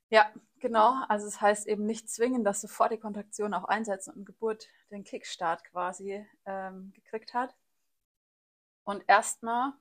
Ja, 0.10 0.30
genau. 0.60 0.96
Also 1.08 1.28
es 1.28 1.40
heißt 1.40 1.68
eben 1.68 1.86
nicht 1.86 2.10
zwingen, 2.10 2.44
dass 2.44 2.60
sofort 2.60 2.92
die 2.92 2.98
Kontraktion 2.98 3.54
auch 3.54 3.64
einsetzen 3.64 4.14
und 4.14 4.26
Geburt 4.26 4.68
den 4.90 5.06
Kickstart 5.06 5.64
quasi 5.64 6.26
ähm, 6.46 6.92
gekriegt 6.94 7.34
hat. 7.34 7.56
Und 8.84 9.04
erstmal, 9.08 9.72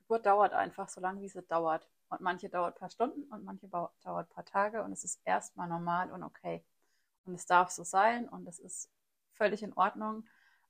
Geburt 0.00 0.26
dauert 0.26 0.52
einfach 0.52 0.90
so 0.90 1.00
lange, 1.00 1.22
wie 1.22 1.28
sie 1.28 1.42
dauert. 1.42 1.88
Und 2.10 2.20
manche 2.20 2.50
dauert 2.50 2.76
ein 2.76 2.78
paar 2.78 2.90
Stunden 2.90 3.22
und 3.32 3.44
manche 3.44 3.68
dauert 3.68 3.92
ein 4.04 4.34
paar 4.34 4.44
Tage 4.44 4.82
und 4.82 4.92
es 4.92 5.04
ist 5.04 5.20
erstmal 5.24 5.68
normal 5.68 6.10
und 6.12 6.24
okay. 6.24 6.62
Und 7.24 7.34
es 7.34 7.46
darf 7.46 7.70
so 7.70 7.84
sein 7.84 8.28
und 8.28 8.46
es 8.48 8.58
ist 8.58 8.90
völlig 9.40 9.62
in 9.62 9.72
Ordnung. 9.72 10.24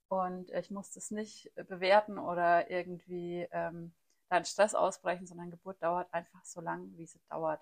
Und 0.08 0.50
ich 0.50 0.70
muss 0.70 0.92
das 0.92 1.10
nicht 1.10 1.52
bewerten 1.68 2.18
oder 2.18 2.70
irgendwie 2.70 3.48
ähm, 3.50 3.92
da 4.28 4.44
Stress 4.44 4.74
ausbrechen, 4.74 5.26
sondern 5.26 5.50
Geburt 5.50 5.82
dauert 5.82 6.12
einfach 6.14 6.44
so 6.44 6.60
lange, 6.60 6.86
wie 6.96 7.06
sie 7.06 7.20
dauert. 7.28 7.60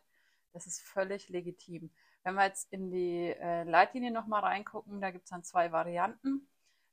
Das 0.52 0.66
ist 0.66 0.80
völlig 0.80 1.30
legitim. 1.30 1.90
Wenn 2.24 2.34
wir 2.34 2.44
jetzt 2.44 2.70
in 2.72 2.90
die 2.90 3.34
äh, 3.40 3.64
Leitlinie 3.64 4.10
nochmal 4.10 4.42
reingucken, 4.42 5.00
da 5.00 5.10
gibt 5.10 5.24
es 5.24 5.30
dann 5.30 5.44
zwei 5.44 5.72
Varianten. 5.72 6.46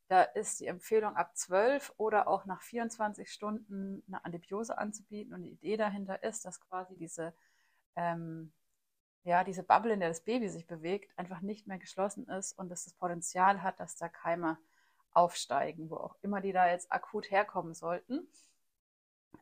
Da 0.08 0.22
ist 0.24 0.62
die 0.62 0.68
Empfehlung 0.68 1.16
ab 1.16 1.36
12 1.36 1.94
oder 1.98 2.28
auch 2.28 2.46
nach 2.46 2.62
24 2.62 3.30
Stunden 3.30 4.04
eine 4.08 4.24
Antibiose 4.24 4.78
anzubieten. 4.78 5.34
Und 5.34 5.44
die 5.44 5.52
Idee 5.52 5.78
dahinter 5.78 6.24
ist, 6.24 6.46
dass 6.46 6.62
quasi 6.62 6.96
diese, 6.96 7.34
ähm, 7.96 8.54
ja, 9.26 9.44
diese 9.44 9.64
Bubble, 9.64 9.94
in 9.94 10.00
der 10.00 10.10
das 10.10 10.22
Baby 10.22 10.48
sich 10.50 10.68
bewegt, 10.68 11.12
einfach 11.18 11.42
nicht 11.42 11.66
mehr 11.66 11.80
geschlossen 11.80 12.28
ist 12.28 12.58
und 12.58 12.70
dass 12.70 12.86
das 12.86 12.94
Potenzial 12.94 13.64
hat, 13.64 13.80
dass 13.80 13.98
da 13.98 14.08
Keime 14.08 14.60
aufsteigen, 15.14 15.90
wo 15.90 15.96
auch 15.96 16.16
immer 16.22 16.42
die 16.42 16.54
da 16.54 16.70
jetzt 16.70 16.92
akut 16.92 17.32
herkommen 17.32 17.74
sollten. 17.74 18.28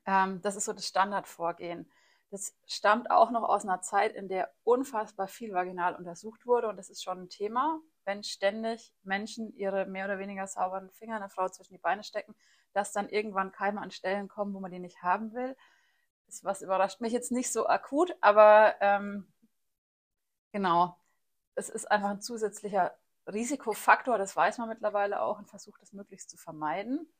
Ähm, 0.05 0.41
das 0.41 0.55
ist 0.55 0.65
so 0.65 0.73
das 0.73 0.87
Standardvorgehen. 0.87 1.91
Das 2.31 2.55
stammt 2.65 3.11
auch 3.11 3.29
noch 3.29 3.43
aus 3.43 3.65
einer 3.65 3.81
Zeit, 3.81 4.15
in 4.15 4.29
der 4.29 4.53
unfassbar 4.63 5.27
viel 5.27 5.53
vaginal 5.53 5.95
untersucht 5.95 6.45
wurde 6.45 6.69
und 6.69 6.77
das 6.77 6.89
ist 6.89 7.03
schon 7.03 7.23
ein 7.23 7.29
Thema, 7.29 7.79
wenn 8.05 8.23
ständig 8.23 8.93
Menschen 9.03 9.53
ihre 9.53 9.85
mehr 9.85 10.05
oder 10.05 10.17
weniger 10.17 10.47
sauberen 10.47 10.89
Finger 10.91 11.17
einer 11.17 11.29
Frau 11.29 11.49
zwischen 11.49 11.73
die 11.73 11.79
Beine 11.79 12.03
stecken, 12.03 12.35
dass 12.71 12.93
dann 12.93 13.09
irgendwann 13.09 13.51
Keime 13.51 13.81
an 13.81 13.91
Stellen 13.91 14.29
kommen, 14.29 14.53
wo 14.53 14.61
man 14.61 14.71
die 14.71 14.79
nicht 14.79 15.03
haben 15.03 15.33
will. 15.33 15.57
Das 16.25 16.43
was 16.45 16.61
überrascht 16.61 17.01
mich 17.01 17.11
jetzt 17.11 17.33
nicht 17.33 17.51
so 17.51 17.67
akut, 17.67 18.15
aber 18.21 18.75
ähm, 18.79 19.27
genau, 20.53 20.95
es 21.55 21.67
ist 21.67 21.91
einfach 21.91 22.11
ein 22.11 22.21
zusätzlicher 22.21 22.95
Risikofaktor, 23.27 24.17
das 24.17 24.35
weiß 24.35 24.57
man 24.59 24.69
mittlerweile 24.69 25.21
auch 25.21 25.39
und 25.39 25.49
versucht 25.49 25.81
das 25.81 25.91
möglichst 25.91 26.29
zu 26.29 26.37
vermeiden. 26.37 27.11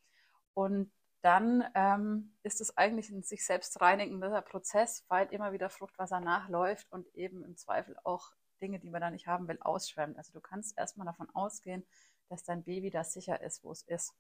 Und 0.54 0.92
dann 1.22 1.64
ähm, 1.76 2.36
ist 2.44 2.62
es 2.62 2.78
eigentlich 2.78 3.10
ein 3.10 3.24
sich 3.24 3.46
selbst 3.46 3.80
reinigender 3.82 4.42
Prozess, 4.42 5.06
weil 5.08 5.28
immer 5.28 5.54
wieder 5.54 5.70
Fruchtwasser 5.70 6.20
nachläuft 6.20 6.92
und 6.92 7.08
eben 7.16 7.44
im 7.44 7.56
Zweifel 7.56 7.98
auch 8.04 8.32
Dinge, 8.62 8.80
die 8.80 8.90
man 8.90 9.02
da 9.02 9.10
nicht 9.10 9.28
haben 9.28 9.48
will, 9.48 9.58
ausschwemmt. 9.62 10.18
Also 10.18 10.34
du 10.34 10.42
kannst 10.42 10.78
erstmal 10.78 11.06
davon 11.06 11.30
ausgehen, 11.34 11.86
dass 12.30 12.44
dein 12.44 12.64
Baby 12.64 12.90
da 12.90 13.04
sicher 13.04 13.42
ist, 13.42 13.64
wo 13.64 13.72
es 13.72 13.84
ist. 13.84 14.14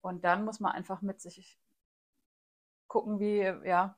Und 0.00 0.24
dann 0.24 0.44
muss 0.44 0.60
man 0.60 0.72
einfach 0.72 1.02
mit 1.02 1.20
sich 1.20 1.58
gucken, 2.86 3.18
wie, 3.20 3.40
ja, 3.66 3.96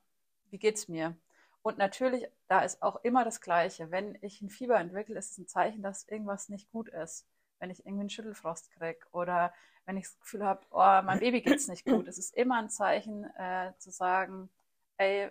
wie 0.51 0.59
geht's 0.59 0.89
mir? 0.89 1.17
Und 1.63 1.79
natürlich, 1.79 2.27
da 2.49 2.61
ist 2.61 2.83
auch 2.83 3.05
immer 3.05 3.25
das 3.25 3.41
Gleiche. 3.41 3.91
Wenn 3.91 4.17
ich 4.23 4.41
ein 4.41 4.51
Fieber 4.51 4.79
entwickle, 4.79 5.19
ist 5.19 5.33
es 5.33 5.39
ein 5.39 5.47
Zeichen, 5.47 5.83
dass 5.83 6.09
irgendwas 6.09 6.49
nicht 6.49 6.71
gut 6.71 6.89
ist. 6.89 7.27
Wenn 7.59 7.71
ich 7.71 7.85
irgendwie 7.85 8.01
einen 8.01 8.11
Schüttelfrost 8.11 8.71
kriege 8.73 9.01
oder 9.13 9.53
wenn 9.85 9.97
ich 9.97 10.05
das 10.05 10.19
Gefühl 10.19 10.45
habe, 10.45 10.65
oh, 10.71 11.03
mein 11.05 11.21
Baby 11.21 11.43
geht's 11.43 11.69
nicht 11.69 11.85
gut. 11.85 12.09
Es 12.09 12.19
ist 12.19 12.35
immer 12.35 12.59
ein 12.59 12.71
Zeichen 12.71 13.25
äh, 13.37 13.73
zu 13.79 13.91
sagen, 13.91 14.49
ey, 14.97 15.31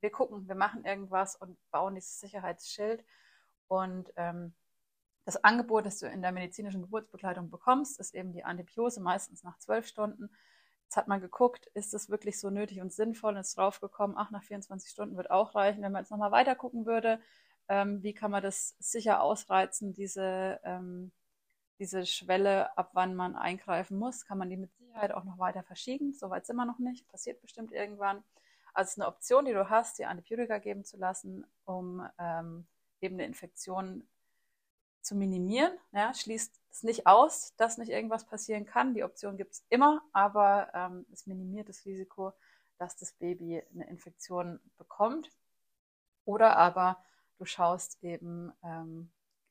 wir 0.00 0.10
gucken, 0.10 0.48
wir 0.48 0.54
machen 0.54 0.84
irgendwas 0.84 1.36
und 1.36 1.56
bauen 1.70 1.94
dieses 1.94 2.18
Sicherheitsschild. 2.20 3.04
Und 3.68 4.12
ähm, 4.16 4.54
das 5.24 5.42
Angebot, 5.44 5.86
das 5.86 5.98
du 5.98 6.06
in 6.06 6.22
der 6.22 6.32
medizinischen 6.32 6.82
Geburtsbegleitung 6.82 7.50
bekommst, 7.50 8.00
ist 8.00 8.14
eben 8.14 8.32
die 8.32 8.44
Antibiose, 8.44 9.00
meistens 9.00 9.44
nach 9.44 9.58
zwölf 9.58 9.86
Stunden. 9.86 10.30
Jetzt 10.92 10.98
hat 10.98 11.08
man 11.08 11.22
geguckt, 11.22 11.68
ist 11.72 11.94
das 11.94 12.10
wirklich 12.10 12.38
so 12.38 12.50
nötig 12.50 12.82
und 12.82 12.92
sinnvoll 12.92 13.32
und 13.32 13.40
ist 13.40 13.56
draufgekommen, 13.56 14.14
ach, 14.18 14.30
nach 14.30 14.42
24 14.42 14.90
Stunden 14.90 15.16
wird 15.16 15.30
auch 15.30 15.54
reichen. 15.54 15.82
Wenn 15.82 15.90
man 15.90 16.02
jetzt 16.02 16.10
nochmal 16.10 16.32
weiter 16.32 16.54
gucken 16.54 16.84
würde, 16.84 17.18
ähm, 17.68 18.02
wie 18.02 18.12
kann 18.12 18.30
man 18.30 18.42
das 18.42 18.76
sicher 18.78 19.22
ausreizen, 19.22 19.94
diese, 19.94 20.60
ähm, 20.64 21.10
diese 21.78 22.04
Schwelle, 22.04 22.76
ab 22.76 22.90
wann 22.92 23.14
man 23.14 23.36
eingreifen 23.36 23.98
muss, 23.98 24.26
kann 24.26 24.36
man 24.36 24.50
die 24.50 24.58
mit 24.58 24.70
Sicherheit 24.74 25.12
auch 25.12 25.24
noch 25.24 25.38
weiter 25.38 25.62
verschieben. 25.62 26.12
Soweit 26.12 26.44
sind 26.44 26.56
wir 26.56 26.66
noch 26.66 26.78
nicht, 26.78 27.08
passiert 27.08 27.40
bestimmt 27.40 27.72
irgendwann. 27.72 28.22
Also 28.74 28.88
es 28.88 28.90
ist 28.90 29.00
eine 29.00 29.08
Option, 29.08 29.46
die 29.46 29.54
du 29.54 29.70
hast, 29.70 29.98
dir 29.98 30.10
Antibiotika 30.10 30.58
geben 30.58 30.84
zu 30.84 30.98
lassen, 30.98 31.46
um 31.64 32.06
ähm, 32.18 32.66
eben 33.00 33.14
eine 33.14 33.24
Infektion 33.24 34.06
zu 35.02 35.14
minimieren. 35.14 35.72
Ja, 35.92 36.14
schließt 36.14 36.60
es 36.70 36.82
nicht 36.82 37.06
aus, 37.06 37.54
dass 37.56 37.78
nicht 37.78 37.90
irgendwas 37.90 38.26
passieren 38.26 38.64
kann. 38.64 38.94
Die 38.94 39.04
Option 39.04 39.36
gibt 39.36 39.52
es 39.52 39.66
immer, 39.68 40.02
aber 40.12 40.70
ähm, 40.74 41.06
es 41.12 41.26
minimiert 41.26 41.68
das 41.68 41.84
Risiko, 41.84 42.32
dass 42.78 42.96
das 42.96 43.12
Baby 43.12 43.62
eine 43.74 43.88
Infektion 43.88 44.60
bekommt. 44.78 45.30
Oder 46.24 46.56
aber 46.56 47.02
du 47.38 47.44
schaust 47.44 48.02
eben, 48.02 48.52
ähm, 48.62 49.10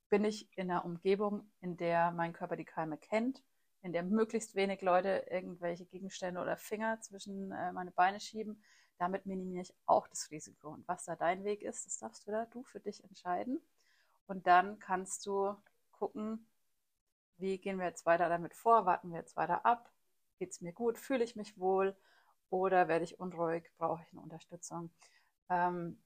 bin 0.10 0.26
ich 0.26 0.50
in 0.58 0.70
einer 0.70 0.86
Umgebung, 0.86 1.50
in 1.62 1.78
der 1.78 2.12
mein 2.12 2.34
Körper 2.34 2.56
die 2.56 2.66
Keime 2.66 2.98
kennt, 2.98 3.44
in 3.82 3.94
der 3.94 4.04
möglichst 4.04 4.56
wenig 4.56 4.82
Leute 4.82 5.26
irgendwelche 5.30 5.86
Gegenstände 5.86 6.42
oder 6.42 6.58
Finger 6.58 7.00
zwischen 7.02 7.52
äh, 7.52 7.72
meine 7.72 7.92
Beine 7.92 8.20
schieben. 8.20 8.64
Damit 8.98 9.26
minimiere 9.26 9.64
ich 9.64 9.74
auch 9.86 10.08
das 10.08 10.30
Risiko. 10.30 10.70
Und 10.70 10.88
was 10.88 11.06
da 11.06 11.16
dein 11.16 11.44
Weg 11.44 11.64
ist, 11.64 11.86
das 11.86 11.98
darfst 11.98 12.28
du 12.28 12.32
da 12.32 12.46
du 12.46 12.64
für 12.64 12.80
dich 12.80 13.04
entscheiden. 13.04 13.62
Und 14.32 14.48
dann 14.48 14.80
kannst 14.80 15.26
du 15.26 15.58
gucken, 15.92 16.48
wie 17.36 17.58
gehen 17.58 17.80
wir 17.80 17.86
jetzt 17.86 18.06
weiter 18.06 18.30
damit 18.30 18.54
vor, 18.54 18.86
warten 18.86 19.12
wir 19.12 19.20
jetzt 19.20 19.36
weiter 19.36 19.66
ab, 19.66 19.92
geht 20.40 20.52
es 20.52 20.62
mir 20.62 20.72
gut, 20.72 20.98
fühle 20.98 21.26
ich 21.26 21.36
mich 21.36 21.60
wohl 21.60 21.98
oder 22.50 22.88
werde 22.88 23.04
ich 23.04 23.20
unruhig, 23.20 23.70
brauche 23.78 24.02
ich 24.04 24.14
eine 24.14 24.22
Unterstützung. 24.22 24.90
Ähm, 25.50 26.02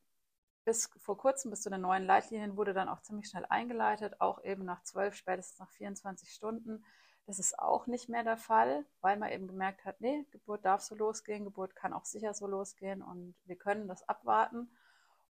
bis 0.63 0.89
vor 0.97 1.19
kurzem, 1.19 1.51
bis 1.51 1.61
zu 1.61 1.69
den 1.69 1.81
neuen 1.81 2.07
Leitlinien, 2.07 2.57
wurde 2.57 2.73
dann 2.73 2.89
auch 2.89 2.99
ziemlich 3.03 3.27
schnell 3.27 3.45
eingeleitet, 3.47 4.19
auch 4.19 4.43
eben 4.43 4.65
nach 4.65 4.81
12, 4.81 5.13
spätestens 5.13 5.59
nach 5.59 5.69
24 5.69 6.33
Stunden. 6.33 6.83
Das 7.27 7.37
ist 7.37 7.59
auch 7.59 7.85
nicht 7.85 8.09
mehr 8.09 8.23
der 8.23 8.37
Fall, 8.37 8.85
weil 9.01 9.17
man 9.17 9.31
eben 9.31 9.45
gemerkt 9.47 9.85
hat, 9.85 10.01
nee, 10.01 10.25
Geburt 10.31 10.65
darf 10.65 10.81
so 10.81 10.95
losgehen, 10.95 11.43
Geburt 11.43 11.75
kann 11.75 11.93
auch 11.93 12.05
sicher 12.05 12.33
so 12.33 12.47
losgehen 12.47 13.03
und 13.03 13.35
wir 13.45 13.55
können 13.55 13.87
das 13.87 14.01
abwarten. 14.09 14.75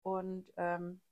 Und 0.02 0.50
ähm, 0.56 1.02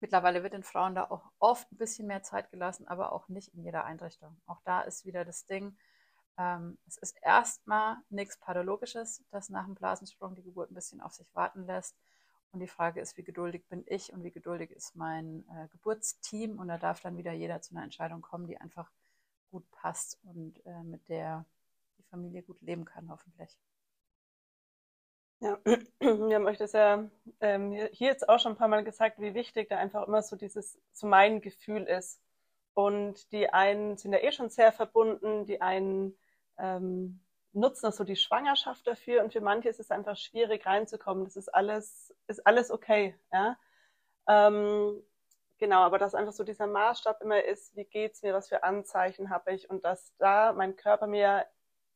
mittlerweile 0.00 0.42
wird 0.42 0.54
den 0.54 0.62
Frauen 0.62 0.94
da 0.94 1.04
auch 1.10 1.30
oft 1.38 1.70
ein 1.72 1.78
bisschen 1.78 2.06
mehr 2.06 2.22
Zeit 2.22 2.50
gelassen, 2.50 2.88
aber 2.88 3.12
auch 3.12 3.28
nicht 3.28 3.54
in 3.54 3.62
jeder 3.62 3.84
Einrichtung. 3.84 4.36
Auch 4.46 4.60
da 4.64 4.82
ist 4.82 5.04
wieder 5.04 5.24
das 5.24 5.46
Ding, 5.46 5.76
ähm, 6.38 6.78
es 6.86 6.96
ist 6.96 7.16
erstmal 7.22 7.98
nichts 8.08 8.38
Pathologisches, 8.38 9.22
dass 9.30 9.50
nach 9.50 9.66
dem 9.66 9.74
Blasensprung 9.74 10.34
die 10.34 10.42
Geburt 10.42 10.70
ein 10.70 10.74
bisschen 10.74 11.00
auf 11.00 11.12
sich 11.12 11.34
warten 11.34 11.66
lässt. 11.66 11.96
Und 12.52 12.60
die 12.60 12.66
Frage 12.66 13.00
ist, 13.00 13.16
wie 13.16 13.22
geduldig 13.22 13.68
bin 13.68 13.84
ich 13.86 14.12
und 14.12 14.24
wie 14.24 14.30
geduldig 14.32 14.70
ist 14.72 14.96
mein 14.96 15.44
äh, 15.50 15.68
Geburtsteam? 15.68 16.58
Und 16.58 16.68
da 16.68 16.78
darf 16.78 17.00
dann 17.00 17.16
wieder 17.16 17.32
jeder 17.32 17.60
zu 17.60 17.74
einer 17.74 17.84
Entscheidung 17.84 18.22
kommen, 18.22 18.46
die 18.46 18.58
einfach 18.58 18.90
gut 19.50 19.70
passt 19.70 20.18
und 20.24 20.64
äh, 20.66 20.82
mit 20.82 21.08
der 21.08 21.44
die 21.98 22.02
Familie 22.04 22.42
gut 22.42 22.60
leben 22.62 22.84
kann, 22.84 23.10
hoffentlich. 23.10 23.56
Ja, 25.40 25.58
wir 26.00 26.34
haben 26.36 26.46
euch 26.46 26.58
das 26.58 26.72
ja 26.72 27.08
ähm, 27.40 27.72
hier 27.72 28.08
jetzt 28.08 28.28
auch 28.28 28.38
schon 28.38 28.52
ein 28.52 28.56
paar 28.58 28.68
Mal 28.68 28.84
gesagt, 28.84 29.20
wie 29.20 29.34
wichtig 29.34 29.68
da 29.68 29.76
einfach 29.78 30.06
immer 30.06 30.22
so 30.22 30.36
dieses, 30.36 30.78
so 30.92 31.06
mein 31.06 31.40
Gefühl 31.40 31.84
ist. 31.84 32.20
Und 32.74 33.32
die 33.32 33.48
einen 33.52 33.96
sind 33.96 34.12
ja 34.12 34.20
eh 34.20 34.32
schon 34.32 34.50
sehr 34.50 34.72
verbunden, 34.72 35.46
die 35.46 35.60
einen 35.60 36.16
ähm, 36.58 37.20
nutzen 37.52 37.86
auch 37.86 37.92
so 37.92 38.04
die 38.04 38.16
Schwangerschaft 38.16 38.86
dafür 38.86 39.24
und 39.24 39.32
für 39.32 39.40
manche 39.40 39.68
ist 39.68 39.80
es 39.80 39.90
einfach 39.90 40.16
schwierig 40.16 40.66
reinzukommen. 40.66 41.24
Das 41.24 41.36
ist 41.36 41.48
alles, 41.48 42.14
ist 42.28 42.46
alles 42.46 42.70
okay, 42.70 43.16
ja. 43.32 43.56
Ähm, 44.28 45.02
genau, 45.58 45.80
aber 45.82 45.98
dass 45.98 46.14
einfach 46.14 46.32
so 46.32 46.44
dieser 46.44 46.66
Maßstab 46.66 47.22
immer 47.22 47.42
ist, 47.44 47.74
wie 47.76 47.84
geht's 47.84 48.22
mir, 48.22 48.34
was 48.34 48.48
für 48.48 48.62
Anzeichen 48.62 49.30
habe 49.30 49.52
ich 49.52 49.68
und 49.70 49.84
dass 49.84 50.14
da 50.18 50.52
mein 50.52 50.76
Körper 50.76 51.06
mir 51.06 51.46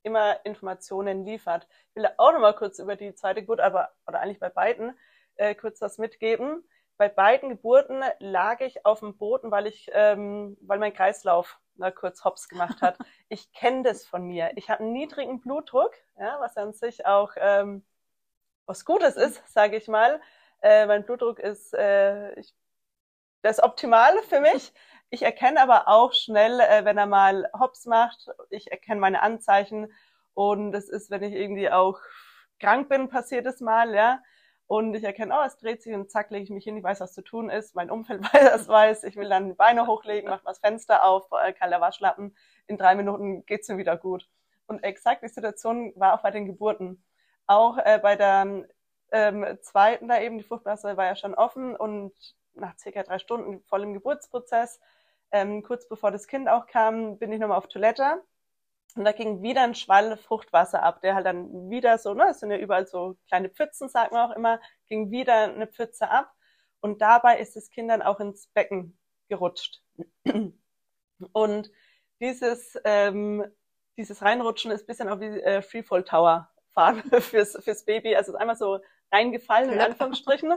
immer 0.05 0.45
Informationen 0.45 1.25
liefert. 1.25 1.67
Ich 1.91 1.97
will 1.97 2.09
auch 2.17 2.33
noch 2.33 2.41
mal 2.41 2.55
kurz 2.55 2.79
über 2.79 2.97
die 2.97 3.15
zweite 3.15 3.41
Geburt, 3.41 3.61
aber 3.61 3.91
oder 4.07 4.21
eigentlich 4.21 4.41
bei 4.41 4.51
beiden 4.51 4.97
äh, 5.37 5.55
kurz 5.55 5.81
was 5.81 5.99
mitgeben. 5.99 6.65
Bei 6.97 7.09
beiden 7.09 7.49
Geburten 7.49 8.03
lag 8.21 8.61
ich 8.61 8.87
auf 8.87 9.01
dem 9.01 9.17
Boden, 9.17 9.51
weil 9.51 9.67
ich, 9.67 9.91
ähm, 9.93 10.57
weil 10.61 10.79
mein 10.79 10.95
Kreislauf 10.95 11.59
mal 11.77 11.93
kurz 11.93 12.25
Hops 12.25 12.49
gemacht 12.49 12.81
hat. 12.83 12.99
Ich 13.29 13.53
kenne 13.53 13.83
das 13.83 14.07
von 14.07 14.25
mir. 14.25 14.53
Ich 14.55 14.71
habe 14.71 14.85
einen 14.85 14.93
niedrigen 14.93 15.41
Blutdruck, 15.41 15.93
ja, 16.19 16.39
was 16.41 16.57
an 16.57 16.73
sich 16.73 17.05
auch 17.05 17.33
ähm, 17.37 17.85
was 18.67 18.85
Gutes 18.85 19.17
ist, 19.17 19.43
sage 19.53 19.77
ich 19.77 19.89
mal. 19.89 20.21
Äh, 20.63 20.87
mein 20.87 21.05
Blutdruck 21.05 21.39
ist, 21.39 21.75
äh, 21.75 22.33
ich, 22.39 22.55
das 23.43 23.59
ist 23.59 23.65
optimal 23.65 24.17
für 24.29 24.41
mich. 24.41 24.73
Ich 25.15 25.23
erkenne 25.23 25.61
aber 25.61 25.87
auch 25.87 26.13
schnell, 26.13 26.59
äh, 26.59 26.85
wenn 26.85 26.99
er 26.99 27.07
mal 27.07 27.49
Hops 27.57 27.87
macht. 27.87 28.27
Ich 28.51 28.73
erkenne 28.73 29.01
meine 29.01 29.23
Anzeichen 29.23 29.93
und 30.35 30.73
das 30.73 30.89
ist, 30.89 31.09
wenn 31.09 31.23
ich 31.23 31.35
irgendwie 31.35 31.71
auch 31.71 32.01
krank 32.59 32.89
bin, 32.89 33.09
passiert 33.09 33.47
es 33.47 33.61
mal, 33.61 33.95
ja. 33.95 34.21
Und 34.67 34.93
ich 34.93 35.05
erkenne, 35.05 35.33
oh, 35.33 35.45
es 35.47 35.57
dreht 35.57 35.83
sich 35.83 35.95
und 35.95 36.11
zack, 36.11 36.33
lege 36.33 36.43
ich 36.43 36.51
mich 36.51 36.65
hin, 36.65 36.77
ich 36.77 36.83
weiß, 36.83 36.99
was 36.99 37.13
zu 37.13 37.23
tun 37.23 37.49
ist, 37.49 37.77
mein 37.77 37.93
Umfeld 37.93 38.23
weiß, 38.35 38.67
weiß, 38.67 39.05
ich 39.05 39.15
will 39.15 39.29
dann 39.29 39.47
die 39.47 39.55
Beine 39.55 39.87
hochlegen, 39.87 40.29
mache 40.29 40.43
das 40.45 40.59
Fenster 40.59 41.05
auf, 41.05 41.29
äh, 41.31 41.53
kalter 41.53 41.81
Waschlappen, 41.81 42.37
in 42.67 42.77
drei 42.77 42.97
Minuten 42.97 43.47
geht's 43.47 43.69
mir 43.69 43.79
wieder 43.79 43.97
gut. 43.97 44.29
Und 44.67 44.83
exakt 44.83 45.23
die 45.23 45.29
Situation 45.29 45.93
war 45.95 46.15
auch 46.15 46.23
bei 46.23 46.33
den 46.33 46.47
Geburten. 46.47 47.05
Auch 47.47 47.79
äh, 47.79 48.01
bei 48.03 48.17
der 48.17 48.67
ähm, 49.13 49.59
zweiten 49.63 50.09
da 50.09 50.21
eben, 50.21 50.39
die 50.39 50.45
Fruchtblase 50.45 50.97
war 50.97 51.05
ja 51.05 51.15
schon 51.15 51.37
offen 51.37 51.77
und 51.77 52.13
nach 52.55 52.77
circa 52.79 53.03
drei 53.03 53.19
Stunden 53.19 53.63
voll 53.63 53.83
im 53.83 53.95
Geburtsprozess, 53.95 54.81
ähm, 55.33 55.63
kurz 55.63 55.89
bevor 55.89 56.11
das 56.11 56.27
Kind 56.27 56.49
auch 56.49 56.67
kam, 56.67 57.19
bin 57.19 57.33
ich 57.33 57.41
nochmal 57.41 57.59
auf 57.59 57.69
Toilette 57.69 58.23
und 58.97 59.05
da 59.05 59.13
ging 59.13 59.43
wieder 59.43 59.63
ein 59.63 59.75
Schwall 59.75 60.17
Fruchtwasser 60.17 60.83
ab, 60.83 61.01
der 61.01 61.17
halt 61.17 61.27
dann 61.27 61.69
wieder 61.69 61.99
so, 61.99 62.15
ne, 62.15 62.29
es 62.31 62.41
sind 62.41 62.51
ja 62.51 62.59
überall 62.59 62.87
so 62.87 63.17
kleine 63.29 63.49
Pfützen, 63.49 63.89
sagt 63.89 64.13
man 64.13 64.31
auch 64.31 64.37
immer, 64.37 64.61
ging 64.87 65.11
wieder 65.11 65.53
eine 65.53 65.67
Pfütze 65.67 66.09
ab. 66.09 66.33
Und 66.81 67.01
dabei 67.03 67.41
ist 67.41 67.57
das 67.57 67.71
Kind 67.71 67.91
dann 67.91 68.03
auch 68.03 68.21
ins 68.21 68.47
Becken 68.49 68.97
gerutscht. 69.29 69.83
Und 71.33 71.71
dieses, 72.21 72.79
ähm, 72.85 73.45
dieses 73.97 74.23
Reinrutschen 74.23 74.71
ist 74.71 74.87
bisschen 74.87 75.09
auch 75.09 75.19
wie 75.19 75.41
äh, 75.41 75.63
Freefall 75.63 76.05
Tower 76.05 76.51
fahren 76.71 77.03
fürs, 77.21 77.59
fürs 77.65 77.85
Baby. 77.85 78.15
Also 78.15 78.31
es 78.31 78.35
ist 78.35 78.41
einmal 78.41 78.57
so 78.57 78.79
reingefallen, 79.11 79.73
in 79.73 79.81
Anführungsstrichen. 79.81 80.55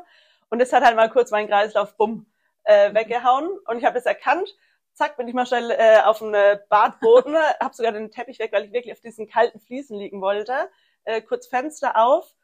Und 0.50 0.62
es 0.62 0.74
hat 0.74 0.84
halt 0.84 0.96
mal 0.96 1.10
kurz 1.10 1.32
meinen 1.32 1.48
Kreislauf, 1.48 1.98
bumm, 1.98 2.28
äh, 2.68 2.94
weggehauen. 2.94 3.50
Und 3.66 3.78
ich 3.78 3.86
habe 3.86 3.96
das 3.96 4.06
erkannt 4.06 4.56
zack, 4.98 5.16
bin 5.16 5.28
ich 5.28 5.34
mal 5.34 5.46
schnell 5.46 5.72
äh, 5.72 6.02
auf 6.04 6.20
dem 6.20 6.34
äh, 6.34 6.60
Badboden, 6.70 7.36
habe 7.62 7.76
sogar 7.76 7.92
den 7.92 8.12
Teppich 8.12 8.40
weg, 8.40 8.52
weil 8.52 8.66
ich 8.66 8.74
wirklich 8.74 8.94
auf 8.94 9.00
diesen 9.00 9.30
kalten 9.30 9.60
Fliesen 9.60 9.98
liegen 9.98 10.22
wollte. 10.22 10.70
Äh, 11.04 11.22
kurz 11.22 11.48
Fenster 11.48 11.96
auf. 11.96 12.36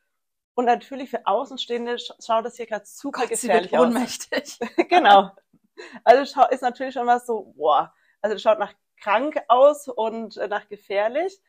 Und 0.56 0.66
natürlich 0.66 1.10
für 1.10 1.26
Außenstehende 1.26 1.98
schaut 1.98 2.46
das 2.46 2.56
hier 2.56 2.68
gerade 2.68 2.86
super 2.86 3.22
Gott, 3.22 3.30
gefährlich 3.30 3.72
sie 3.72 3.74
wird 3.74 3.82
ohnmächtig. 3.82 4.60
genau. 4.90 5.32
Also 6.04 6.46
ist 6.52 6.62
natürlich 6.62 6.94
schon 6.94 7.08
was 7.08 7.26
so, 7.26 7.54
boah, 7.58 7.92
also 8.22 8.38
schaut 8.38 8.60
nach 8.60 8.74
krank 9.02 9.42
aus 9.48 9.88
und 9.88 10.38
äh, 10.38 10.48
nach 10.48 10.70
gefährlich. 10.70 11.42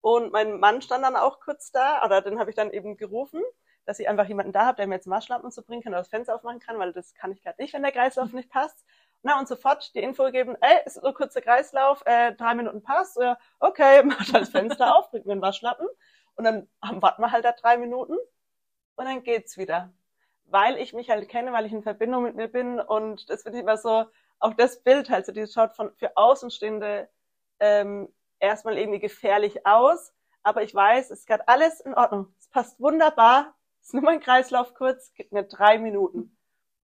Und 0.00 0.32
mein 0.32 0.60
Mann 0.60 0.80
stand 0.80 1.04
dann 1.04 1.16
auch 1.16 1.40
kurz 1.40 1.72
da, 1.72 2.04
oder 2.04 2.22
den 2.22 2.38
habe 2.38 2.50
ich 2.50 2.56
dann 2.56 2.70
eben 2.70 2.96
gerufen, 2.96 3.42
dass 3.84 3.98
ich 3.98 4.08
einfach 4.08 4.26
jemanden 4.26 4.52
da 4.52 4.66
habe, 4.66 4.76
der 4.76 4.86
mir 4.86 4.96
jetzt 4.96 5.10
Waschlappen 5.10 5.50
zu 5.50 5.62
bringen 5.62 5.82
kann 5.82 5.92
oder 5.92 6.02
das 6.02 6.08
Fenster 6.08 6.34
aufmachen 6.34 6.60
kann, 6.60 6.78
weil 6.78 6.92
das 6.92 7.14
kann 7.14 7.32
ich 7.32 7.42
gerade 7.42 7.60
nicht, 7.60 7.74
wenn 7.74 7.82
der 7.82 7.92
Kreislauf 7.92 8.32
nicht 8.32 8.50
passt. 8.50 8.84
Na, 9.22 9.38
und 9.38 9.46
sofort 9.46 9.94
die 9.94 10.00
Info 10.00 10.30
geben, 10.30 10.56
ey, 10.60 10.80
ist 10.84 11.00
so 11.00 11.12
kurzer 11.12 11.40
Kreislauf, 11.40 12.02
äh, 12.06 12.32
drei 12.34 12.54
Minuten 12.54 12.82
passt. 12.82 13.16
Ja, 13.16 13.38
okay, 13.60 14.02
macht 14.04 14.34
das 14.34 14.50
Fenster 14.50 14.96
auf, 14.96 15.10
bringt 15.10 15.26
mir 15.26 15.32
einen 15.32 15.42
Waschlappen. 15.42 15.86
Und 16.34 16.44
dann 16.44 16.68
warten 16.80 17.22
wir 17.22 17.30
halt 17.30 17.44
da 17.44 17.52
drei 17.52 17.76
Minuten 17.76 18.16
und 18.96 19.04
dann 19.04 19.22
geht's 19.22 19.56
wieder. 19.58 19.92
Weil 20.46 20.76
ich 20.78 20.92
mich 20.92 21.10
halt 21.10 21.28
kenne, 21.28 21.52
weil 21.52 21.66
ich 21.66 21.72
in 21.72 21.82
Verbindung 21.82 22.24
mit 22.24 22.36
mir 22.36 22.48
bin 22.48 22.80
und 22.80 23.30
das 23.30 23.42
finde 23.42 23.58
ich 23.58 23.62
immer 23.62 23.76
so, 23.76 24.06
auch 24.38 24.54
das 24.54 24.82
Bild 24.82 25.08
halt, 25.08 25.24
so 25.24 25.32
dieses 25.32 25.54
schaut 25.54 25.72
von, 25.72 25.94
für 25.96 26.16
Außenstehende 26.16 27.08
ähm, 27.60 28.12
erstmal 28.40 28.76
irgendwie 28.76 28.98
gefährlich 28.98 29.66
aus, 29.66 30.12
aber 30.42 30.62
ich 30.62 30.74
weiß, 30.74 31.10
es 31.10 31.20
ist 31.20 31.26
gerade 31.28 31.46
alles 31.46 31.80
in 31.80 31.94
Ordnung. 31.94 32.34
Es 32.38 32.48
passt 32.48 32.80
wunderbar. 32.80 33.54
Ist 33.82 33.94
nur 33.94 34.02
mein 34.02 34.20
Kreislauf 34.20 34.74
kurz, 34.74 35.12
gibt 35.14 35.32
mir 35.32 35.42
drei 35.44 35.78
Minuten 35.78 36.36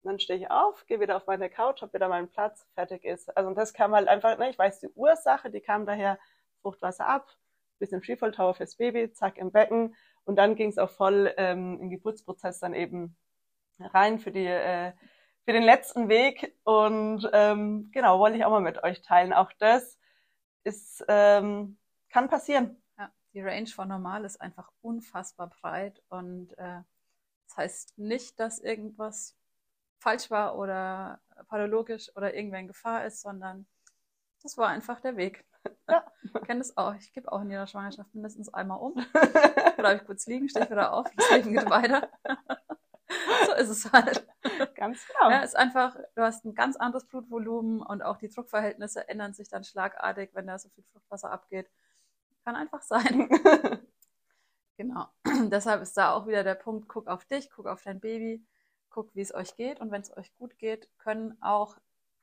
dann 0.06 0.20
stehe 0.20 0.40
ich 0.40 0.52
auf, 0.52 0.86
gehe 0.88 1.00
wieder 1.00 1.18
auf 1.18 1.28
meine 1.28 1.50
Couch, 1.50 1.82
habe 1.82 1.94
wieder 1.94 2.08
meinen 2.08 2.30
Platz, 2.30 2.66
fertig 2.76 3.04
ist. 3.04 3.36
Also 3.36 3.50
und 3.50 3.56
das 3.56 3.74
kam 3.74 3.94
halt 3.94 4.08
einfach, 4.08 4.38
ne, 4.38 4.50
ich 4.50 4.58
weiß 4.58 4.80
die 4.80 4.90
Ursache, 4.90 5.50
die 5.50 5.62
kam 5.62 5.86
daher 5.86 6.20
Fruchtwasser 6.62 7.08
ab, 7.08 7.28
bisschen 7.80 8.02
Freefall 8.02 8.34
fürs 8.54 8.76
Baby, 8.78 9.12
zack 9.12 9.38
im 9.38 9.52
Becken 9.52 9.96
und 10.24 10.38
dann 10.38 10.56
ging 10.56 10.70
es 10.70 10.78
auch 10.78 10.90
voll 10.90 11.34
ähm, 11.38 11.80
im 11.82 11.90
Geburtsprozess 11.90 12.60
dann 12.60 12.74
eben 12.74 13.18
rein 13.80 14.20
für 14.20 14.32
die 14.32 14.46
äh, 14.46 14.94
für 15.46 15.54
den 15.54 15.64
letzten 15.64 16.10
Weg 16.10 16.56
und 16.64 17.30
ähm, 17.34 17.92
genau 17.94 18.20
wollte 18.20 18.38
ich 18.38 18.46
auch 18.46 18.50
mal 18.52 18.62
mit 18.62 18.84
euch 18.84 19.02
teilen. 19.04 19.34
Auch 19.34 19.52
das 19.60 20.00
ist 20.64 21.04
ähm, 21.08 21.78
kann 22.10 22.30
passieren. 22.30 22.82
Die 23.36 23.42
Range 23.42 23.68
von 23.68 23.90
normal 23.90 24.24
ist 24.24 24.40
einfach 24.40 24.72
unfassbar 24.82 25.48
breit 25.50 26.02
und 26.08 26.58
äh, 26.58 26.82
das 27.48 27.58
heißt 27.58 27.98
nicht, 27.98 28.40
dass 28.40 28.60
irgendwas 28.60 29.36
falsch 30.00 30.32
war 30.32 30.58
oder 30.58 31.20
pathologisch 31.48 32.16
oder 32.16 32.34
irgendwer 32.34 32.60
in 32.60 32.68
Gefahr 32.68 33.06
ist, 33.06 33.22
sondern 33.22 33.68
das 34.42 34.58
war 34.58 34.70
einfach 34.70 35.02
der 35.02 35.18
Weg. 35.18 35.46
Ja. 35.90 36.06
Ich 36.24 36.48
kenne 36.48 36.60
das 36.60 36.76
auch. 36.78 36.94
Ich 36.96 37.14
gebe 37.14 37.32
auch 37.32 37.42
in 37.42 37.50
jeder 37.50 37.68
Schwangerschaft 37.68 38.14
mindestens 38.14 38.54
einmal 38.54 38.80
um. 38.80 38.94
Bleibe 39.78 40.02
ich 40.02 40.06
kurz 40.06 40.26
liegen, 40.28 40.50
stehe 40.50 40.70
wieder 40.70 40.94
auf, 40.94 41.08
das 41.16 41.30
Leben 41.32 41.54
geht 41.54 41.70
weiter. 41.70 42.10
so 43.46 43.54
ist 43.54 43.70
es 43.70 43.92
halt. 43.92 44.28
Ganz 44.76 45.06
genau. 45.08 45.30
Ja, 45.30 45.40
ist 45.40 45.56
einfach, 45.56 45.98
du 46.16 46.22
hast 46.22 46.46
ein 46.46 46.56
ganz 46.56 46.76
anderes 46.78 47.06
Blutvolumen 47.06 47.82
und 47.82 48.02
auch 48.02 48.18
die 48.18 48.30
Druckverhältnisse 48.30 49.08
ändern 49.08 49.34
sich 49.34 49.50
dann 49.50 49.64
schlagartig, 49.64 50.32
wenn 50.34 50.48
da 50.48 50.58
so 50.58 50.70
viel 50.70 50.84
Fruchtwasser 50.92 51.32
abgeht. 51.32 51.70
Kann 52.46 52.56
einfach 52.56 52.84
sein. 52.84 53.28
genau. 54.78 55.08
Deshalb 55.50 55.82
ist 55.82 55.98
da 55.98 56.14
auch 56.14 56.28
wieder 56.28 56.44
der 56.44 56.56
Punkt, 56.56 56.88
guck 56.88 57.08
auf 57.08 57.26
dich, 57.26 57.50
guck 57.50 57.66
auf 57.66 57.82
dein 57.82 58.00
Baby 58.00 58.46
guckt, 58.92 59.16
wie 59.16 59.22
es 59.22 59.34
euch 59.34 59.56
geht. 59.56 59.82
Und 59.82 59.92
wenn 59.92 60.02
es 60.02 60.16
euch 60.16 60.34
gut 60.36 60.58
geht, 60.60 60.88
können 61.00 61.38
auch 61.42 61.78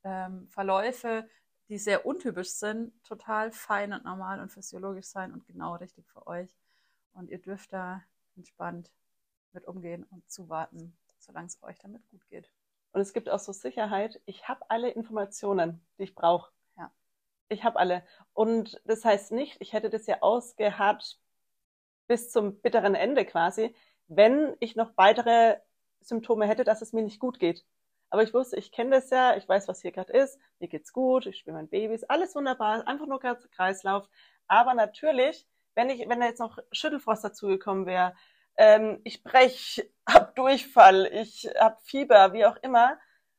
ähm, 0.05 0.49
Verläufe, 0.49 1.29
die 1.69 1.77
sehr 1.77 2.07
untypisch 2.07 2.51
sind, 2.51 2.93
total 3.05 3.51
fein 3.51 3.93
und 3.93 4.05
normal 4.05 4.41
und 4.41 4.51
physiologisch 4.51 5.07
sein 5.07 5.33
und 5.33 5.45
genau 5.47 5.75
richtig 5.75 6.07
für 6.09 6.27
euch. 6.27 6.51
Und 7.15 7.29
ihr 7.29 7.39
dürft 7.39 7.73
da 7.73 8.03
entspannt 8.37 8.93
mit 9.53 9.67
umgehen 9.67 10.05
und 10.11 10.31
zuwarten, 10.31 10.97
solange 11.19 11.49
es 11.49 11.63
euch 11.63 11.79
damit 11.81 12.09
gut 12.11 12.27
geht. 12.29 12.49
Und 12.93 13.01
es 13.01 13.13
gibt 13.13 13.29
auch 13.29 13.39
so 13.39 13.53
Sicherheit, 13.53 14.21
ich 14.25 14.49
habe 14.49 14.65
alle 14.69 14.91
Informationen, 14.91 15.85
die 15.99 16.05
ich 16.05 16.15
brauche. 16.15 16.53
Ich 17.53 17.65
habe 17.65 17.79
alle. 17.79 18.03
Und 18.33 18.81
das 18.87 19.05
heißt 19.05 19.33
nicht, 19.33 19.57
ich 19.61 19.73
hätte 19.75 19.91
das 19.91 20.07
ja 20.07 20.19
ausgeharrt 20.23 21.19
bis 22.07 22.31
zum 22.31 22.61
bitteren 22.61 22.95
Ende 22.95 23.25
quasi, 23.25 23.75
wenn 24.09 24.57
ich 24.61 24.75
noch 24.75 24.97
weitere 24.97 25.59
Symptome 26.01 26.47
hätte, 26.47 26.65
dass 26.65 26.83
es 26.83 26.93
mir 26.93 27.03
nicht 27.03 27.21
gut 27.21 27.39
geht. 27.39 27.65
Aber 28.11 28.23
ich 28.23 28.35
wusste, 28.35 28.57
ich 28.57 28.73
kenne 28.73 28.91
das 28.91 29.11
ja, 29.11 29.37
ich 29.37 29.49
weiß, 29.49 29.69
was 29.69 29.81
hier 29.83 29.93
gerade 29.93 30.13
ist, 30.13 30.39
mir 30.59 30.69
geht's 30.69 30.93
gut, 30.93 31.27
ich 31.27 31.39
spiele 31.39 31.57
mein 31.57 31.69
Baby, 31.69 31.95
ist 31.95 32.11
alles 32.11 32.35
wunderbar, 32.35 32.87
einfach 32.87 33.07
nur 33.07 33.21
Kreislauf. 33.21 34.09
Aber 34.49 34.75
natürlich, 34.75 35.47
wenn 35.75 35.91
ich, 35.91 36.09
wenn 36.09 36.21
da 36.21 36.27
jetzt 36.27 36.41
noch 36.41 36.59
Schüttelfrost 36.73 37.25
dazugekommen 37.25 37.87
wäre, 37.87 38.15
ähm, 38.57 39.01
ich 39.05 39.23
brech, 39.23 39.91
hab 40.07 40.35
Durchfall, 40.37 41.07
ich 41.13 41.49
hab 41.59 41.83
Fieber, 41.83 42.33
wie 42.33 42.45
auch 42.45 42.57
immer, 42.63 42.99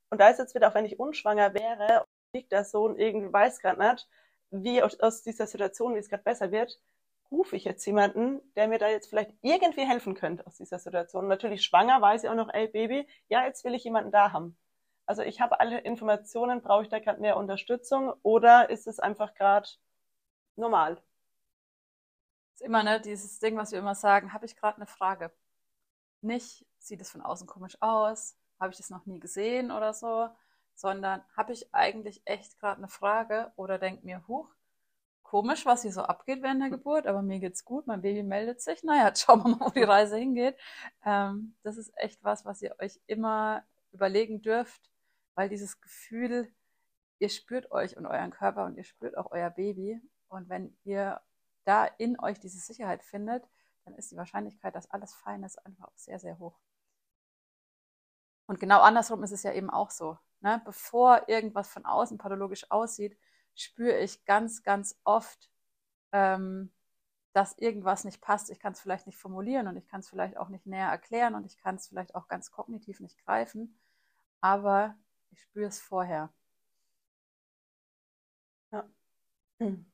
und 0.09 0.19
da 0.19 0.29
ist 0.29 0.39
jetzt 0.39 0.55
wieder, 0.55 0.69
auch 0.69 0.75
wenn 0.75 0.85
ich 0.85 0.99
unschwanger 0.99 1.53
wäre, 1.55 2.02
liegt 2.33 2.51
der 2.51 2.65
Sohn 2.65 2.97
irgendwie, 2.97 3.31
weiß 3.31 3.59
gerade 3.59 3.79
nicht, 3.79 4.07
wie 4.51 4.81
aus, 4.81 5.23
dieser 5.23 5.47
Situation, 5.47 5.95
wie 5.95 5.99
es 5.99 6.09
gerade 6.09 6.23
besser 6.23 6.51
wird, 6.51 6.79
rufe 7.31 7.55
ich 7.55 7.63
jetzt 7.63 7.85
jemanden, 7.85 8.41
der 8.55 8.67
mir 8.67 8.77
da 8.79 8.89
jetzt 8.89 9.07
vielleicht 9.09 9.31
irgendwie 9.41 9.87
helfen 9.87 10.13
könnte 10.13 10.45
aus 10.45 10.57
dieser 10.57 10.79
Situation. 10.79 11.27
Natürlich 11.27 11.63
schwanger, 11.63 12.01
weiß 12.01 12.23
ich 12.23 12.29
auch 12.29 12.35
noch, 12.35 12.53
ey 12.53 12.67
Baby, 12.67 13.07
ja, 13.29 13.45
jetzt 13.45 13.63
will 13.63 13.73
ich 13.73 13.83
jemanden 13.83 14.11
da 14.11 14.31
haben. 14.31 14.57
Also 15.05 15.21
ich 15.23 15.41
habe 15.41 15.59
alle 15.59 15.79
Informationen, 15.79 16.61
brauche 16.61 16.83
ich 16.83 16.89
da 16.89 16.99
gerade 16.99 17.21
mehr 17.21 17.37
Unterstützung 17.37 18.13
oder 18.23 18.69
ist 18.69 18.87
es 18.87 18.99
einfach 18.99 19.33
gerade 19.33 19.67
normal? 20.55 21.01
ist 22.55 22.61
immer 22.61 22.83
ne, 22.83 23.01
dieses 23.01 23.39
Ding, 23.39 23.57
was 23.57 23.71
wir 23.71 23.79
immer 23.79 23.95
sagen, 23.95 24.33
habe 24.33 24.45
ich 24.45 24.55
gerade 24.55 24.77
eine 24.77 24.85
Frage. 24.85 25.31
Nicht, 26.21 26.65
sieht 26.77 27.01
es 27.01 27.11
von 27.11 27.21
außen 27.21 27.47
komisch 27.47 27.77
aus, 27.81 28.37
habe 28.59 28.71
ich 28.71 28.77
das 28.77 28.89
noch 28.89 29.05
nie 29.05 29.19
gesehen 29.19 29.71
oder 29.71 29.93
so, 29.93 30.29
sondern 30.75 31.23
habe 31.35 31.53
ich 31.53 31.73
eigentlich 31.73 32.21
echt 32.25 32.59
gerade 32.59 32.77
eine 32.77 32.87
Frage 32.87 33.51
oder 33.55 33.77
denke 33.77 34.05
mir, 34.05 34.27
huch, 34.27 34.49
komisch, 35.33 35.65
was 35.65 35.81
hier 35.81 35.91
so 35.91 36.03
abgeht 36.03 36.43
während 36.43 36.61
der 36.61 36.69
Geburt, 36.69 37.07
aber 37.07 37.23
mir 37.23 37.39
geht's 37.39 37.65
gut, 37.65 37.87
mein 37.87 38.01
Baby 38.01 38.21
meldet 38.21 38.61
sich. 38.61 38.83
Naja, 38.83 39.07
jetzt 39.07 39.21
schauen 39.25 39.43
wir 39.43 39.55
mal, 39.55 39.65
wo 39.65 39.69
die 39.71 39.83
Reise 39.83 40.17
hingeht. 40.17 40.55
Ähm, 41.05 41.55
das 41.63 41.77
ist 41.77 41.91
echt 41.97 42.23
was, 42.23 42.45
was 42.45 42.61
ihr 42.61 42.75
euch 42.79 42.99
immer 43.07 43.63
überlegen 43.91 44.41
dürft, 44.41 44.91
weil 45.35 45.49
dieses 45.49 45.81
Gefühl, 45.81 46.53
ihr 47.19 47.29
spürt 47.29 47.71
euch 47.71 47.97
und 47.97 48.05
euren 48.05 48.31
Körper 48.31 48.65
und 48.65 48.77
ihr 48.77 48.83
spürt 48.83 49.17
auch 49.17 49.31
euer 49.31 49.49
Baby. 49.49 49.99
Und 50.27 50.49
wenn 50.49 50.77
ihr 50.83 51.21
da 51.65 51.85
in 51.85 52.19
euch 52.19 52.39
diese 52.39 52.59
Sicherheit 52.59 53.03
findet, 53.03 53.43
dann 53.85 53.95
ist 53.95 54.11
die 54.11 54.17
Wahrscheinlichkeit, 54.17 54.75
dass 54.75 54.91
alles 54.91 55.15
fein 55.15 55.43
ist, 55.43 55.57
einfach 55.65 55.87
auch 55.87 55.97
sehr, 55.97 56.19
sehr 56.19 56.37
hoch. 56.37 56.59
Und 58.45 58.59
genau 58.59 58.81
andersrum 58.81 59.23
ist 59.23 59.31
es 59.31 59.43
ja 59.43 59.53
eben 59.53 59.69
auch 59.69 59.89
so. 59.89 60.17
Ne? 60.43 60.61
Bevor 60.65 61.29
irgendwas 61.29 61.69
von 61.69 61.85
außen 61.85 62.17
pathologisch 62.17 62.69
aussieht, 62.69 63.17
spüre 63.55 63.99
ich 63.99 64.25
ganz, 64.25 64.61
ganz 64.63 64.99
oft, 65.05 65.49
ähm, 66.11 66.71
dass 67.33 67.57
irgendwas 67.57 68.03
nicht 68.03 68.21
passt. 68.21 68.49
Ich 68.51 68.59
kann 68.59 68.73
es 68.73 68.81
vielleicht 68.81 69.07
nicht 69.07 69.17
formulieren 69.17 69.67
und 69.67 69.77
ich 69.77 69.87
kann 69.87 70.01
es 70.01 70.09
vielleicht 70.09 70.37
auch 70.37 70.49
nicht 70.49 70.65
näher 70.65 70.89
erklären 70.89 71.35
und 71.35 71.45
ich 71.45 71.57
kann 71.57 71.75
es 71.75 71.87
vielleicht 71.87 72.13
auch 72.15 72.27
ganz 72.27 72.51
kognitiv 72.51 72.99
nicht 72.99 73.17
greifen, 73.25 73.79
aber 74.41 74.95
ich 75.31 75.41
spüre 75.41 75.67
es 75.67 75.79
vorher. 75.81 76.29
Ja. 78.71 78.83
Hm. 79.59 79.85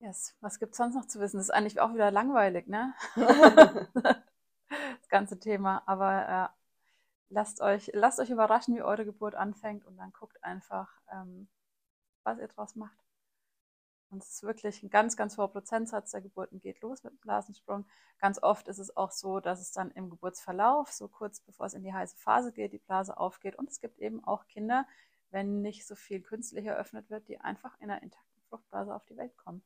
Yes. 0.00 0.36
Was 0.40 0.58
gibt 0.58 0.72
es 0.72 0.78
sonst 0.78 0.94
noch 0.94 1.06
zu 1.06 1.20
wissen? 1.20 1.36
Das 1.38 1.46
ist 1.46 1.54
eigentlich 1.54 1.80
auch 1.80 1.94
wieder 1.94 2.10
langweilig, 2.10 2.66
ne? 2.66 2.94
das 3.16 5.08
ganze 5.08 5.38
Thema. 5.38 5.82
Aber 5.86 6.28
äh, 6.28 6.63
lasst 7.34 7.60
euch, 7.60 7.90
lasst 7.92 8.20
euch 8.20 8.30
überraschen, 8.30 8.74
wie 8.76 8.82
eure 8.82 9.04
Geburt 9.04 9.34
anfängt 9.34 9.84
und 9.84 9.96
dann 9.96 10.12
guckt 10.12 10.42
einfach, 10.42 10.88
ähm, 11.12 11.48
was 12.22 12.38
ihr 12.38 12.48
draus 12.48 12.76
macht. 12.76 12.96
Und 14.10 14.22
es 14.22 14.34
ist 14.34 14.42
wirklich 14.44 14.82
ein 14.82 14.90
ganz, 14.90 15.16
ganz 15.16 15.36
hoher 15.36 15.50
Prozentsatz 15.50 16.12
der 16.12 16.20
Geburten 16.20 16.60
geht 16.60 16.80
los 16.82 17.02
mit 17.02 17.12
dem 17.12 17.18
Blasensprung. 17.18 17.84
Ganz 18.18 18.40
oft 18.40 18.68
ist 18.68 18.78
es 18.78 18.96
auch 18.96 19.10
so, 19.10 19.40
dass 19.40 19.60
es 19.60 19.72
dann 19.72 19.90
im 19.90 20.08
Geburtsverlauf, 20.08 20.92
so 20.92 21.08
kurz 21.08 21.40
bevor 21.40 21.66
es 21.66 21.74
in 21.74 21.82
die 21.82 21.92
heiße 21.92 22.16
Phase 22.16 22.52
geht, 22.52 22.72
die 22.72 22.78
Blase 22.78 23.16
aufgeht. 23.16 23.56
Und 23.56 23.68
es 23.68 23.80
gibt 23.80 23.98
eben 23.98 24.22
auch 24.24 24.46
Kinder, 24.46 24.86
wenn 25.30 25.62
nicht 25.62 25.84
so 25.84 25.96
viel 25.96 26.20
künstlich 26.20 26.66
eröffnet 26.66 27.10
wird, 27.10 27.26
die 27.26 27.40
einfach 27.40 27.74
in 27.80 27.90
einer 27.90 28.02
intakten 28.02 28.42
Fruchtblase 28.48 28.94
auf 28.94 29.04
die 29.06 29.16
Welt 29.16 29.36
kommen. 29.36 29.64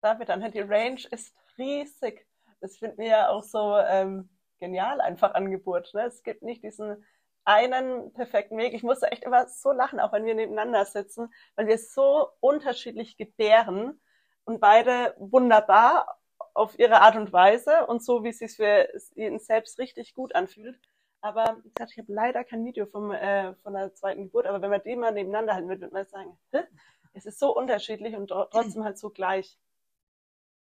David, 0.00 0.30
dann 0.30 0.50
die 0.50 0.60
Range 0.60 1.02
ist 1.10 1.34
riesig. 1.58 2.26
Das 2.60 2.78
finden 2.78 2.96
wir 2.96 3.08
ja 3.08 3.28
auch 3.28 3.44
so 3.44 3.76
ähm, 3.76 4.30
genial 4.58 5.00
einfach 5.00 5.34
an 5.34 5.50
Geburt. 5.50 5.92
Ne? 5.94 6.02
Es 6.04 6.22
gibt 6.22 6.42
nicht 6.42 6.62
diesen 6.62 7.04
einen 7.44 8.12
perfekten 8.12 8.58
Weg. 8.58 8.74
Ich 8.74 8.82
musste 8.82 9.10
echt 9.12 9.24
immer 9.24 9.48
so 9.48 9.72
lachen, 9.72 10.00
auch 10.00 10.12
wenn 10.12 10.24
wir 10.24 10.34
nebeneinander 10.34 10.84
sitzen, 10.84 11.32
weil 11.54 11.68
wir 11.68 11.78
so 11.78 12.28
unterschiedlich 12.40 13.16
gebären 13.16 14.00
und 14.44 14.60
beide 14.60 15.14
wunderbar 15.18 16.18
auf 16.54 16.78
ihre 16.78 17.00
Art 17.02 17.16
und 17.16 17.32
Weise 17.32 17.86
und 17.86 18.04
so, 18.04 18.24
wie 18.24 18.30
es 18.30 18.38
sich 18.38 18.56
für 18.56 18.88
ihn 19.14 19.38
selbst 19.38 19.78
richtig 19.78 20.14
gut 20.14 20.34
anfühlt. 20.34 20.78
Aber 21.20 21.56
wie 21.62 21.84
ich 21.84 21.98
habe 21.98 22.12
leider 22.12 22.44
kein 22.44 22.64
Video 22.64 22.86
vom, 22.86 23.12
äh, 23.12 23.54
von 23.56 23.74
der 23.74 23.94
zweiten 23.94 24.24
Geburt, 24.24 24.46
aber 24.46 24.62
wenn 24.62 24.70
man 24.70 24.82
die 24.82 24.96
mal 24.96 25.12
nebeneinander 25.12 25.54
halten 25.54 25.68
würde, 25.68 25.82
würde 25.82 25.94
man 25.94 26.06
sagen, 26.06 26.38
es 27.14 27.26
ist 27.26 27.38
so 27.38 27.56
unterschiedlich 27.56 28.14
und 28.16 28.28
trotzdem 28.28 28.84
halt 28.84 28.98
so 28.98 29.10
gleich. 29.10 29.58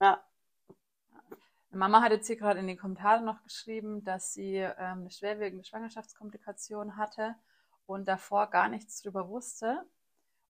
Ja, 0.00 0.24
Mama 1.70 2.00
hat 2.02 2.12
jetzt 2.12 2.26
hier 2.26 2.36
gerade 2.36 2.60
in 2.60 2.66
den 2.66 2.78
Kommentaren 2.78 3.24
noch 3.24 3.42
geschrieben, 3.42 4.02
dass 4.04 4.32
sie 4.32 4.56
ähm, 4.56 5.00
eine 5.00 5.10
schwerwiegende 5.10 5.64
Schwangerschaftskomplikation 5.64 6.96
hatte 6.96 7.34
und 7.86 8.08
davor 8.08 8.48
gar 8.48 8.68
nichts 8.68 9.02
drüber 9.02 9.28
wusste. 9.28 9.84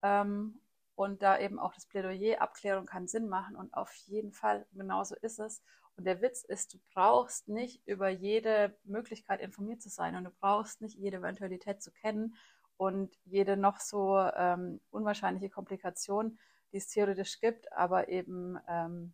Ähm, 0.01 0.61
und 0.95 1.21
da 1.21 1.39
eben 1.39 1.59
auch 1.59 1.73
das 1.73 1.85
Plädoyer, 1.85 2.41
Abklärung 2.41 2.85
kann 2.85 3.07
Sinn 3.07 3.27
machen 3.27 3.55
und 3.55 3.73
auf 3.73 3.93
jeden 4.05 4.31
Fall, 4.31 4.65
genauso 4.73 5.15
ist 5.15 5.39
es. 5.39 5.61
Und 5.97 6.05
der 6.05 6.21
Witz 6.21 6.43
ist, 6.43 6.73
du 6.73 6.79
brauchst 6.93 7.47
nicht 7.47 7.85
über 7.87 8.09
jede 8.09 8.77
Möglichkeit 8.83 9.41
informiert 9.41 9.81
zu 9.81 9.89
sein 9.89 10.15
und 10.15 10.23
du 10.25 10.31
brauchst 10.39 10.81
nicht 10.81 10.97
jede 10.97 11.17
Eventualität 11.17 11.81
zu 11.81 11.91
kennen 11.91 12.35
und 12.77 13.15
jede 13.25 13.57
noch 13.57 13.79
so 13.79 14.17
ähm, 14.17 14.79
unwahrscheinliche 14.91 15.49
Komplikation, 15.49 16.39
die 16.71 16.77
es 16.77 16.87
theoretisch 16.87 17.39
gibt, 17.39 17.71
aber 17.73 18.07
eben 18.09 18.57
ähm, 18.67 19.13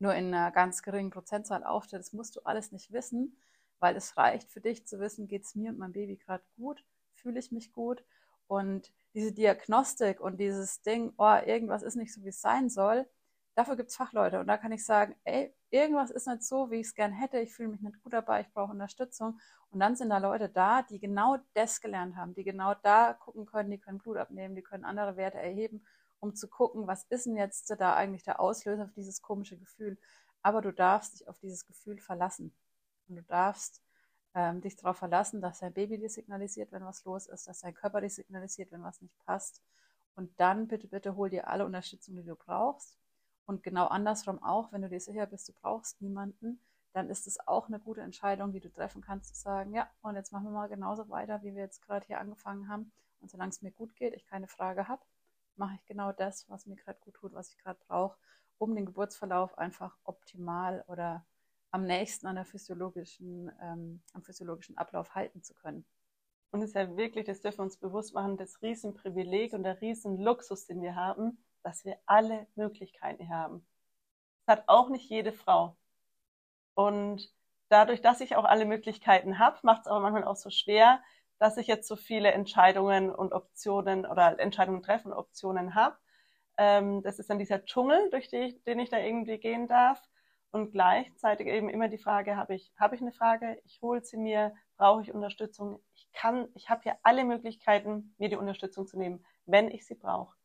nur 0.00 0.14
in 0.14 0.34
einer 0.34 0.50
ganz 0.50 0.82
geringen 0.82 1.10
Prozentzahl 1.10 1.62
auftritt. 1.62 2.00
Das 2.00 2.12
musst 2.12 2.36
du 2.36 2.40
alles 2.44 2.72
nicht 2.72 2.92
wissen, 2.92 3.36
weil 3.78 3.96
es 3.96 4.16
reicht 4.16 4.50
für 4.50 4.60
dich 4.60 4.86
zu 4.86 4.98
wissen, 4.98 5.28
geht 5.28 5.44
es 5.44 5.54
mir 5.54 5.70
und 5.70 5.78
meinem 5.78 5.92
Baby 5.92 6.16
gerade 6.16 6.42
gut, 6.56 6.84
fühle 7.14 7.38
ich 7.38 7.52
mich 7.52 7.72
gut. 7.72 8.02
Und 8.46 8.92
diese 9.14 9.32
Diagnostik 9.32 10.20
und 10.20 10.40
dieses 10.40 10.82
Ding, 10.82 11.12
oh, 11.18 11.36
irgendwas 11.46 11.82
ist 11.82 11.96
nicht 11.96 12.12
so, 12.12 12.24
wie 12.24 12.30
es 12.30 12.40
sein 12.40 12.68
soll, 12.68 13.06
dafür 13.54 13.76
gibt 13.76 13.90
es 13.90 13.96
Fachleute. 13.96 14.40
Und 14.40 14.46
da 14.46 14.56
kann 14.56 14.72
ich 14.72 14.84
sagen, 14.84 15.14
ey, 15.24 15.54
irgendwas 15.70 16.10
ist 16.10 16.26
nicht 16.26 16.42
so, 16.42 16.70
wie 16.70 16.80
ich 16.80 16.88
es 16.88 16.94
gern 16.94 17.12
hätte, 17.12 17.38
ich 17.38 17.52
fühle 17.52 17.68
mich 17.68 17.80
nicht 17.80 18.02
gut 18.02 18.12
dabei, 18.12 18.40
ich 18.40 18.52
brauche 18.52 18.72
Unterstützung. 18.72 19.38
Und 19.70 19.80
dann 19.80 19.96
sind 19.96 20.10
da 20.10 20.18
Leute 20.18 20.48
da, 20.48 20.82
die 20.82 20.98
genau 20.98 21.38
das 21.54 21.80
gelernt 21.80 22.16
haben, 22.16 22.34
die 22.34 22.42
genau 22.42 22.74
da 22.74 23.12
gucken 23.12 23.46
können, 23.46 23.70
die 23.70 23.78
können 23.78 23.98
Blut 23.98 24.16
abnehmen, 24.16 24.56
die 24.56 24.62
können 24.62 24.84
andere 24.84 25.16
Werte 25.16 25.38
erheben 25.38 25.84
um 26.20 26.34
zu 26.34 26.48
gucken, 26.48 26.86
was 26.86 27.04
ist 27.04 27.26
denn 27.26 27.36
jetzt 27.36 27.70
da 27.78 27.94
eigentlich 27.94 28.22
der 28.24 28.40
Auslöser 28.40 28.86
für 28.86 28.94
dieses 28.94 29.22
komische 29.22 29.56
Gefühl. 29.58 29.98
Aber 30.42 30.62
du 30.62 30.72
darfst 30.72 31.14
dich 31.14 31.28
auf 31.28 31.38
dieses 31.40 31.66
Gefühl 31.66 31.98
verlassen. 31.98 32.54
Und 33.08 33.16
du 33.16 33.22
darfst 33.22 33.82
ähm, 34.34 34.60
dich 34.60 34.76
darauf 34.76 34.98
verlassen, 34.98 35.40
dass 35.40 35.58
dein 35.60 35.72
Baby 35.72 35.98
dir 35.98 36.10
signalisiert, 36.10 36.72
wenn 36.72 36.84
was 36.84 37.04
los 37.04 37.26
ist, 37.26 37.48
dass 37.48 37.60
dein 37.60 37.74
Körper 37.74 38.00
dir 38.00 38.10
signalisiert, 38.10 38.70
wenn 38.70 38.82
was 38.82 39.00
nicht 39.00 39.18
passt. 39.24 39.62
Und 40.14 40.38
dann 40.38 40.68
bitte, 40.68 40.86
bitte 40.86 41.16
hol 41.16 41.30
dir 41.30 41.48
alle 41.48 41.64
Unterstützung, 41.64 42.16
die 42.16 42.24
du 42.24 42.36
brauchst. 42.36 42.98
Und 43.46 43.62
genau 43.62 43.86
andersrum 43.86 44.42
auch, 44.42 44.70
wenn 44.72 44.82
du 44.82 44.88
dir 44.88 45.00
sicher 45.00 45.26
bist, 45.26 45.48
du 45.48 45.52
brauchst 45.60 46.00
niemanden, 46.00 46.60
dann 46.92 47.08
ist 47.08 47.26
es 47.26 47.38
auch 47.46 47.68
eine 47.68 47.78
gute 47.78 48.00
Entscheidung, 48.00 48.52
die 48.52 48.60
du 48.60 48.70
treffen 48.70 49.00
kannst, 49.00 49.34
zu 49.34 49.40
sagen, 49.40 49.72
ja, 49.72 49.88
und 50.02 50.16
jetzt 50.16 50.32
machen 50.32 50.44
wir 50.44 50.50
mal 50.50 50.68
genauso 50.68 51.08
weiter, 51.08 51.42
wie 51.42 51.54
wir 51.54 51.62
jetzt 51.62 51.82
gerade 51.82 52.06
hier 52.06 52.20
angefangen 52.20 52.68
haben. 52.68 52.92
Und 53.20 53.30
solange 53.30 53.50
es 53.50 53.62
mir 53.62 53.70
gut 53.70 53.94
geht, 53.96 54.14
ich 54.14 54.26
keine 54.26 54.48
Frage 54.48 54.88
habe, 54.88 55.02
mache 55.56 55.74
ich 55.74 55.84
genau 55.86 56.12
das, 56.12 56.48
was 56.48 56.66
mir 56.66 56.76
gerade 56.76 56.98
gut 57.00 57.14
tut, 57.14 57.32
was 57.32 57.50
ich 57.50 57.58
gerade 57.58 57.78
brauche, 57.86 58.18
um 58.58 58.74
den 58.74 58.86
Geburtsverlauf 58.86 59.56
einfach 59.58 59.96
optimal 60.04 60.84
oder 60.86 61.24
am 61.70 61.84
nächsten 61.84 62.26
an 62.26 62.36
der 62.36 62.44
physiologischen, 62.44 63.50
ähm, 63.62 64.02
am 64.12 64.22
physiologischen 64.22 64.76
Ablauf 64.76 65.14
halten 65.14 65.42
zu 65.42 65.54
können. 65.54 65.84
Und 66.50 66.62
es 66.62 66.70
ist 66.70 66.74
ja 66.74 66.96
wirklich, 66.96 67.26
das 67.26 67.40
dürfen 67.40 67.58
wir 67.58 67.64
uns 67.64 67.76
bewusst 67.76 68.12
machen, 68.12 68.36
das 68.36 68.60
Riesenprivileg 68.60 69.52
und 69.52 69.62
der 69.62 69.80
Riesenluxus, 69.80 70.66
den 70.66 70.82
wir 70.82 70.96
haben, 70.96 71.38
dass 71.62 71.84
wir 71.84 71.98
alle 72.06 72.46
Möglichkeiten 72.56 73.28
haben. 73.28 73.64
Das 74.46 74.58
hat 74.58 74.64
auch 74.68 74.88
nicht 74.88 75.08
jede 75.08 75.32
Frau. 75.32 75.76
Und 76.74 77.32
dadurch, 77.68 78.00
dass 78.00 78.20
ich 78.20 78.36
auch 78.36 78.44
alle 78.44 78.64
Möglichkeiten 78.64 79.38
habe, 79.38 79.58
macht 79.62 79.82
es 79.82 79.86
aber 79.86 80.00
manchmal 80.00 80.24
auch 80.24 80.36
so 80.36 80.50
schwer, 80.50 81.00
dass 81.40 81.56
ich 81.56 81.66
jetzt 81.66 81.88
so 81.88 81.96
viele 81.96 82.32
Entscheidungen 82.32 83.10
und 83.10 83.32
Optionen 83.32 84.04
oder 84.04 84.38
Entscheidungen 84.38 84.82
treffen, 84.82 85.12
Optionen 85.12 85.74
habe. 85.74 85.96
Ähm, 86.58 87.02
das 87.02 87.18
ist 87.18 87.30
dann 87.30 87.38
dieser 87.38 87.64
Dschungel, 87.64 88.10
durch 88.10 88.28
die, 88.28 88.60
den 88.66 88.78
ich 88.78 88.90
da 88.90 88.98
irgendwie 88.98 89.38
gehen 89.38 89.66
darf. 89.66 90.00
Und 90.52 90.70
gleichzeitig 90.70 91.46
eben 91.46 91.70
immer 91.70 91.88
die 91.88 91.98
Frage, 91.98 92.36
habe 92.36 92.54
ich, 92.54 92.72
habe 92.78 92.94
ich 92.94 93.00
eine 93.00 93.12
Frage? 93.12 93.58
Ich 93.64 93.80
hole 93.80 94.04
sie 94.04 94.18
mir, 94.18 94.52
brauche 94.76 95.00
ich 95.00 95.14
Unterstützung. 95.14 95.80
Ich 95.94 96.12
kann, 96.12 96.48
ich 96.54 96.68
habe 96.68 96.82
hier 96.82 96.98
alle 97.02 97.24
Möglichkeiten, 97.24 98.14
mir 98.18 98.28
die 98.28 98.36
Unterstützung 98.36 98.86
zu 98.86 98.98
nehmen, 98.98 99.24
wenn 99.46 99.70
ich 99.70 99.86
sie 99.86 99.94
brauche. 99.94 100.36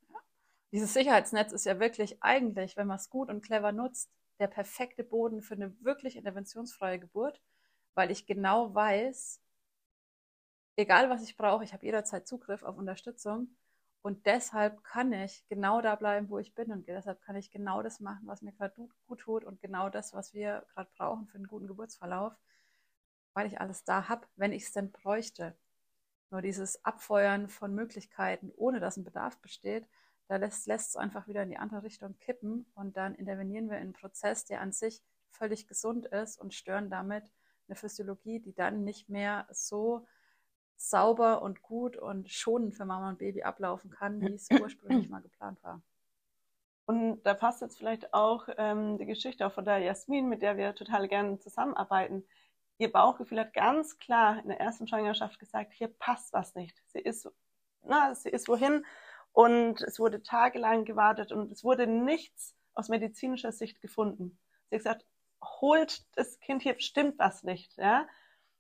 Dieses 0.72 0.94
Sicherheitsnetz 0.94 1.52
ist 1.52 1.66
ja 1.66 1.80
wirklich 1.80 2.24
eigentlich, 2.24 2.78
wenn 2.78 2.88
man 2.88 2.98
es 2.98 3.10
gut 3.10 3.30
und 3.30 3.44
clever 3.44 3.74
nutzt, 3.74 4.10
der 4.40 4.48
perfekte 4.48 5.04
Boden 5.04 5.42
für 5.42 5.56
eine 5.56 5.76
wirklich 5.84 6.16
interventionsfreie 6.16 7.00
Geburt, 7.00 7.42
weil 7.96 8.12
ich 8.12 8.26
genau 8.26 8.74
weiß, 8.74 9.42
egal 10.76 11.10
was 11.10 11.24
ich 11.24 11.38
brauche, 11.38 11.64
ich 11.64 11.74
habe 11.74 11.86
jederzeit 11.86 12.28
Zugriff 12.28 12.64
auf 12.64 12.78
Unterstützung. 12.78 13.56
Und 14.02 14.28
deshalb 14.28 14.84
kann 14.84 15.12
ich 15.14 15.48
genau 15.48 15.82
da 15.82 15.96
bleiben, 15.96 16.30
wo 16.30 16.38
ich 16.38 16.54
bin. 16.54 16.72
Und 16.72 16.88
deshalb 16.88 17.22
kann 17.22 17.36
ich 17.36 17.50
genau 17.50 17.82
das 17.82 18.00
machen, 18.00 18.28
was 18.28 18.44
mir 18.44 18.52
gerade 18.52 18.88
gut 19.08 19.20
tut. 19.20 19.44
Und 19.44 19.62
genau 19.62 19.90
das, 19.90 20.14
was 20.14 20.34
wir 20.34 20.64
gerade 20.74 20.92
brauchen 20.96 21.28
für 21.28 21.38
einen 21.38 21.48
guten 21.48 21.66
Geburtsverlauf, 21.66 22.34
weil 23.34 23.48
ich 23.48 23.60
alles 23.60 23.84
da 23.84 24.08
habe, 24.08 24.28
wenn 24.36 24.54
ich 24.54 24.64
es 24.64 24.74
denn 24.74 24.92
bräuchte. 24.92 25.58
Nur 26.30 26.44
dieses 26.44 26.86
Abfeuern 26.86 27.50
von 27.50 27.74
Möglichkeiten, 27.74 28.52
ohne 28.56 28.80
dass 28.80 28.98
ein 28.98 29.04
Bedarf 29.04 29.40
besteht, 29.40 29.88
da 30.28 30.36
lässt 30.38 30.68
es 30.68 30.96
einfach 30.96 31.28
wieder 31.28 31.44
in 31.44 31.50
die 31.50 31.58
andere 31.58 31.82
Richtung 31.82 32.18
kippen. 32.20 32.68
Und 32.76 32.98
dann 32.98 33.16
intervenieren 33.16 33.70
wir 33.70 33.78
in 33.78 33.84
einen 33.84 33.94
Prozess, 33.94 34.46
der 34.46 34.62
an 34.62 34.72
sich 34.72 35.02
völlig 35.32 35.68
gesund 35.68 36.06
ist 36.06 36.40
und 36.40 36.54
stören 36.54 36.92
damit 36.92 37.32
eine 37.68 37.76
Physiologie, 37.76 38.40
die 38.40 38.54
dann 38.54 38.84
nicht 38.84 39.10
mehr 39.10 39.48
so 39.52 40.06
sauber 40.76 41.42
und 41.42 41.62
gut 41.62 41.98
und 41.98 42.30
schonend 42.30 42.76
für 42.76 42.86
Mama 42.86 43.10
und 43.10 43.20
Baby 43.20 43.44
ablaufen 43.44 43.90
kann, 43.90 44.22
wie 44.22 44.34
es 44.34 44.50
ursprünglich 44.52 45.10
mal 45.10 45.22
geplant 45.22 45.62
war. 45.64 45.82
Und 46.86 47.24
da 47.24 47.34
passt 47.34 47.62
jetzt 47.62 47.78
vielleicht 47.78 48.14
auch 48.14 48.48
ähm, 48.58 48.98
die 48.98 49.06
Geschichte 49.06 49.46
auch 49.48 49.54
von 49.54 49.66
der 49.66 49.80
Jasmin, 49.80 50.30
mit 50.30 50.42
der 50.42 50.58
wir 50.58 50.76
total 50.76 51.08
gerne 51.08 51.40
zusammenarbeiten. 51.40 52.24
Ihr 52.78 52.92
Bauchgefühl 52.92 53.40
hat 53.40 53.54
ganz 53.54 53.98
klar 53.98 54.40
in 54.42 54.50
der 54.50 54.60
ersten 54.60 54.88
Schwangerschaft 54.88 55.40
gesagt, 55.40 55.74
hier 55.74 55.88
passt 55.88 56.34
was 56.34 56.54
nicht. 56.56 56.84
Sie 56.88 57.00
ist, 57.00 57.28
na, 57.82 58.14
sie 58.14 58.30
ist 58.30 58.48
wohin 58.48 58.86
und 59.32 59.82
es 59.82 60.00
wurde 60.00 60.22
tagelang 60.22 60.86
gewartet 60.86 61.32
und 61.32 61.52
es 61.52 61.64
wurde 61.64 61.88
nichts 61.88 62.56
aus 62.74 62.90
medizinischer 62.90 63.52
Sicht 63.52 63.82
gefunden. 63.82 64.38
Sie 64.70 64.76
hat 64.76 64.84
gesagt, 64.84 65.06
holt 65.42 66.06
das 66.18 66.40
Kind 66.40 66.62
hier, 66.62 66.80
stimmt 66.80 67.18
was 67.18 67.44
nicht, 67.44 67.78
ja. 67.78 68.08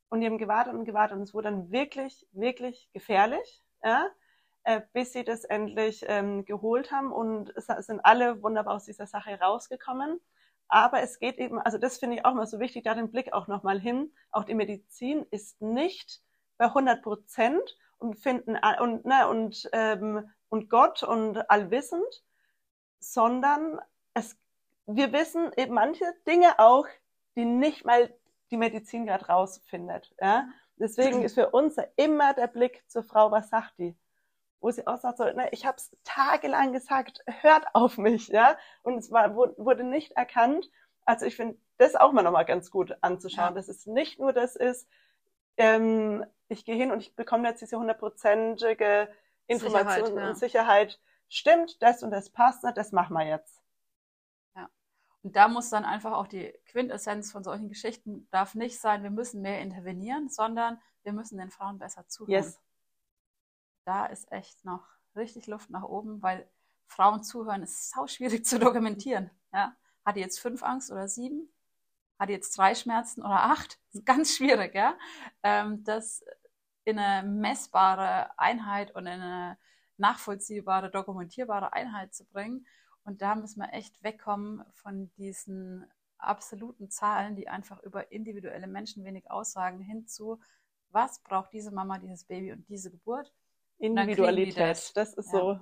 Und 0.09 0.21
die 0.21 0.27
haben 0.27 0.37
gewartet 0.37 0.73
und 0.73 0.85
gewartet 0.85 1.17
und 1.17 1.23
es 1.23 1.33
wurde 1.33 1.49
dann 1.49 1.71
wirklich, 1.71 2.27
wirklich 2.31 2.89
gefährlich, 2.93 3.63
ja, 3.83 4.07
äh, 4.63 4.81
bis 4.93 5.13
sie 5.13 5.23
das 5.23 5.43
endlich 5.43 6.05
ähm, 6.07 6.45
geholt 6.45 6.91
haben 6.91 7.11
und 7.11 7.53
es 7.55 7.67
sind 7.67 7.99
alle 8.03 8.41
wunderbar 8.41 8.75
aus 8.75 8.85
dieser 8.85 9.07
Sache 9.07 9.39
rausgekommen. 9.39 10.19
Aber 10.67 11.01
es 11.01 11.19
geht 11.19 11.37
eben, 11.37 11.59
also 11.59 11.77
das 11.77 11.97
finde 11.97 12.17
ich 12.17 12.25
auch 12.25 12.33
mal 12.33 12.47
so 12.47 12.59
wichtig, 12.59 12.83
da 12.83 12.95
den 12.95 13.11
Blick 13.11 13.33
auch 13.33 13.47
nochmal 13.47 13.79
hin. 13.79 14.11
Auch 14.31 14.43
die 14.43 14.55
Medizin 14.55 15.25
ist 15.29 15.61
nicht 15.61 16.21
bei 16.57 16.65
100 16.65 17.03
Prozent 17.03 17.77
und 17.97 18.15
finden 18.15 18.57
und 18.79 19.05
ne, 19.05 19.27
und 19.27 19.69
ähm, 19.73 20.29
und 20.49 20.69
Gott 20.69 21.03
und 21.03 21.49
allwissend, 21.49 22.23
sondern 22.99 23.79
es, 24.13 24.37
wir 24.85 25.11
wissen 25.13 25.51
eben 25.57 25.73
manche 25.73 26.05
Dinge 26.25 26.59
auch, 26.59 26.87
die 27.35 27.45
nicht 27.45 27.85
mal 27.85 28.13
die 28.55 28.59
Medizin 28.59 29.05
gerade 29.05 29.25
rausfindet. 29.25 30.15
Ja? 30.21 30.47
Deswegen 30.77 31.23
ist 31.23 31.35
für 31.35 31.49
uns 31.49 31.75
immer 31.97 32.33
der 32.33 32.47
Blick 32.47 32.83
zur 32.87 33.03
Frau, 33.03 33.31
was 33.31 33.49
sagt 33.49 33.77
die? 33.77 33.95
Wo 34.61 34.71
sie 34.71 34.87
auch 34.87 34.97
sagt, 34.97 35.17
so, 35.17 35.25
ne, 35.25 35.49
ich 35.51 35.65
habe 35.65 35.77
es 35.77 35.95
tagelang 36.03 36.71
gesagt, 36.71 37.19
hört 37.41 37.65
auf 37.73 37.97
mich, 37.97 38.29
ja. 38.29 38.57
Und 38.81 38.97
es 38.97 39.11
war, 39.11 39.35
wurde 39.35 39.83
nicht 39.83 40.13
erkannt. 40.13 40.69
Also 41.03 41.25
ich 41.25 41.35
finde 41.35 41.57
das 41.77 41.95
auch 41.95 42.13
mal 42.13 42.23
nochmal 42.23 42.45
ganz 42.45 42.71
gut 42.71 42.95
anzuschauen, 43.01 43.49
ja. 43.49 43.55
dass 43.55 43.67
es 43.67 43.85
nicht 43.85 44.19
nur 44.19 44.33
das 44.33 44.55
ist, 44.55 44.87
ähm, 45.57 46.25
ich 46.47 46.65
gehe 46.65 46.75
hin 46.75 46.91
und 46.91 46.99
ich 46.99 47.15
bekomme 47.15 47.47
jetzt 47.49 47.61
diese 47.61 47.77
hundertprozentige 47.77 49.09
Information 49.47 50.05
Sicherheit, 50.05 50.23
ja. 50.23 50.29
und 50.29 50.37
Sicherheit. 50.37 50.99
Stimmt, 51.27 51.81
das 51.81 52.03
und 52.03 52.11
das 52.11 52.29
passt, 52.29 52.63
das 52.75 52.91
machen 52.91 53.13
wir 53.13 53.25
jetzt. 53.25 53.61
Und 55.25 55.35
da 55.35 55.47
muss 55.47 55.71
dann 55.71 55.85
einfach 55.85 56.11
auch 56.11 56.27
die 56.27 56.53
Quintessenz 56.67 57.31
von 57.31 57.43
solchen 57.43 57.67
Geschichten 57.67 58.27
darf 58.29 58.53
nicht 58.53 58.79
sein, 58.79 59.01
wir 59.01 59.09
müssen 59.09 59.41
mehr 59.41 59.59
intervenieren, 59.59 60.29
sondern 60.29 60.79
wir 61.01 61.13
müssen 61.13 61.39
den 61.39 61.49
Frauen 61.49 61.79
besser 61.79 62.07
zuhören. 62.07 62.43
Yes. 62.43 62.61
Da 63.85 64.05
ist 64.05 64.31
echt 64.31 64.63
noch 64.65 64.85
richtig 65.15 65.47
Luft 65.47 65.71
nach 65.71 65.81
oben, 65.81 66.21
weil 66.21 66.47
Frauen 66.85 67.23
zuhören 67.23 67.63
ist 67.63 67.89
sau 67.89 68.05
schwierig 68.05 68.45
zu 68.45 68.59
dokumentieren. 68.59 69.31
Ja? 69.51 69.75
Hat 70.05 70.15
die 70.15 70.19
jetzt 70.19 70.39
fünf 70.39 70.61
Angst 70.61 70.91
oder 70.91 71.07
sieben? 71.07 71.51
Hat 72.19 72.29
die 72.29 72.33
jetzt 72.33 72.55
drei 72.55 72.75
Schmerzen 72.75 73.21
oder 73.21 73.45
acht? 73.45 73.79
Ganz 74.05 74.35
schwierig, 74.35 74.75
ja. 74.75 74.95
Ähm, 75.41 75.83
das 75.85 76.23
in 76.83 76.99
eine 76.99 77.27
messbare 77.27 78.37
Einheit 78.37 78.93
und 78.93 79.07
in 79.07 79.21
eine 79.21 79.57
nachvollziehbare, 79.97 80.91
dokumentierbare 80.91 81.73
Einheit 81.73 82.13
zu 82.13 82.25
bringen. 82.25 82.67
Und 83.05 83.21
da 83.21 83.35
müssen 83.35 83.61
wir 83.61 83.71
echt 83.73 84.03
wegkommen 84.03 84.63
von 84.73 85.11
diesen 85.15 85.85
absoluten 86.17 86.89
Zahlen, 86.89 87.35
die 87.35 87.47
einfach 87.47 87.81
über 87.83 88.11
individuelle 88.11 88.67
Menschen 88.67 89.05
wenig 89.05 89.29
aussagen, 89.29 89.79
hinzu, 89.79 90.39
was 90.89 91.19
braucht 91.19 91.53
diese 91.53 91.71
Mama, 91.71 91.99
dieses 91.99 92.23
Baby 92.23 92.51
und 92.51 92.67
diese 92.67 92.89
Geburt. 92.89 93.31
Individualität, 93.77 94.57
das. 94.57 94.93
das. 94.93 95.13
ist 95.13 95.33
ja. 95.33 95.39
so, 95.39 95.59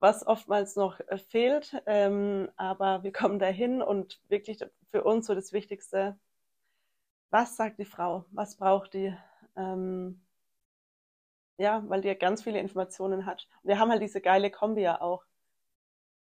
was 0.00 0.26
oftmals 0.26 0.76
noch 0.76 1.00
äh, 1.00 1.16
fehlt, 1.18 1.80
ähm, 1.86 2.50
aber 2.56 3.04
wir 3.04 3.12
kommen 3.12 3.38
dahin 3.38 3.80
und 3.80 4.20
wirklich 4.28 4.58
für 4.90 5.04
uns 5.04 5.26
so 5.26 5.34
das 5.34 5.52
Wichtigste, 5.52 6.18
was 7.30 7.56
sagt 7.56 7.78
die 7.78 7.84
Frau, 7.84 8.26
was 8.32 8.56
braucht 8.56 8.94
die, 8.94 9.16
ähm, 9.56 10.20
ja, 11.56 11.82
weil 11.86 12.00
die 12.02 12.08
ja 12.08 12.14
ganz 12.14 12.42
viele 12.42 12.58
Informationen 12.58 13.24
hat. 13.24 13.48
wir 13.62 13.78
haben 13.78 13.90
halt 13.90 14.02
diese 14.02 14.20
geile 14.20 14.50
Kombi 14.50 14.82
ja 14.82 15.00
auch. 15.00 15.24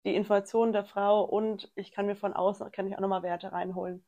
Die 0.03 0.15
Informationen 0.15 0.73
der 0.73 0.85
Frau 0.85 1.23
und 1.23 1.71
ich 1.75 1.91
kann 1.91 2.07
mir 2.07 2.15
von 2.15 2.33
außen, 2.33 2.71
kann 2.71 2.87
ich 2.87 2.95
auch 2.95 3.01
nochmal 3.01 3.23
Werte 3.23 3.51
reinholen. 3.51 4.03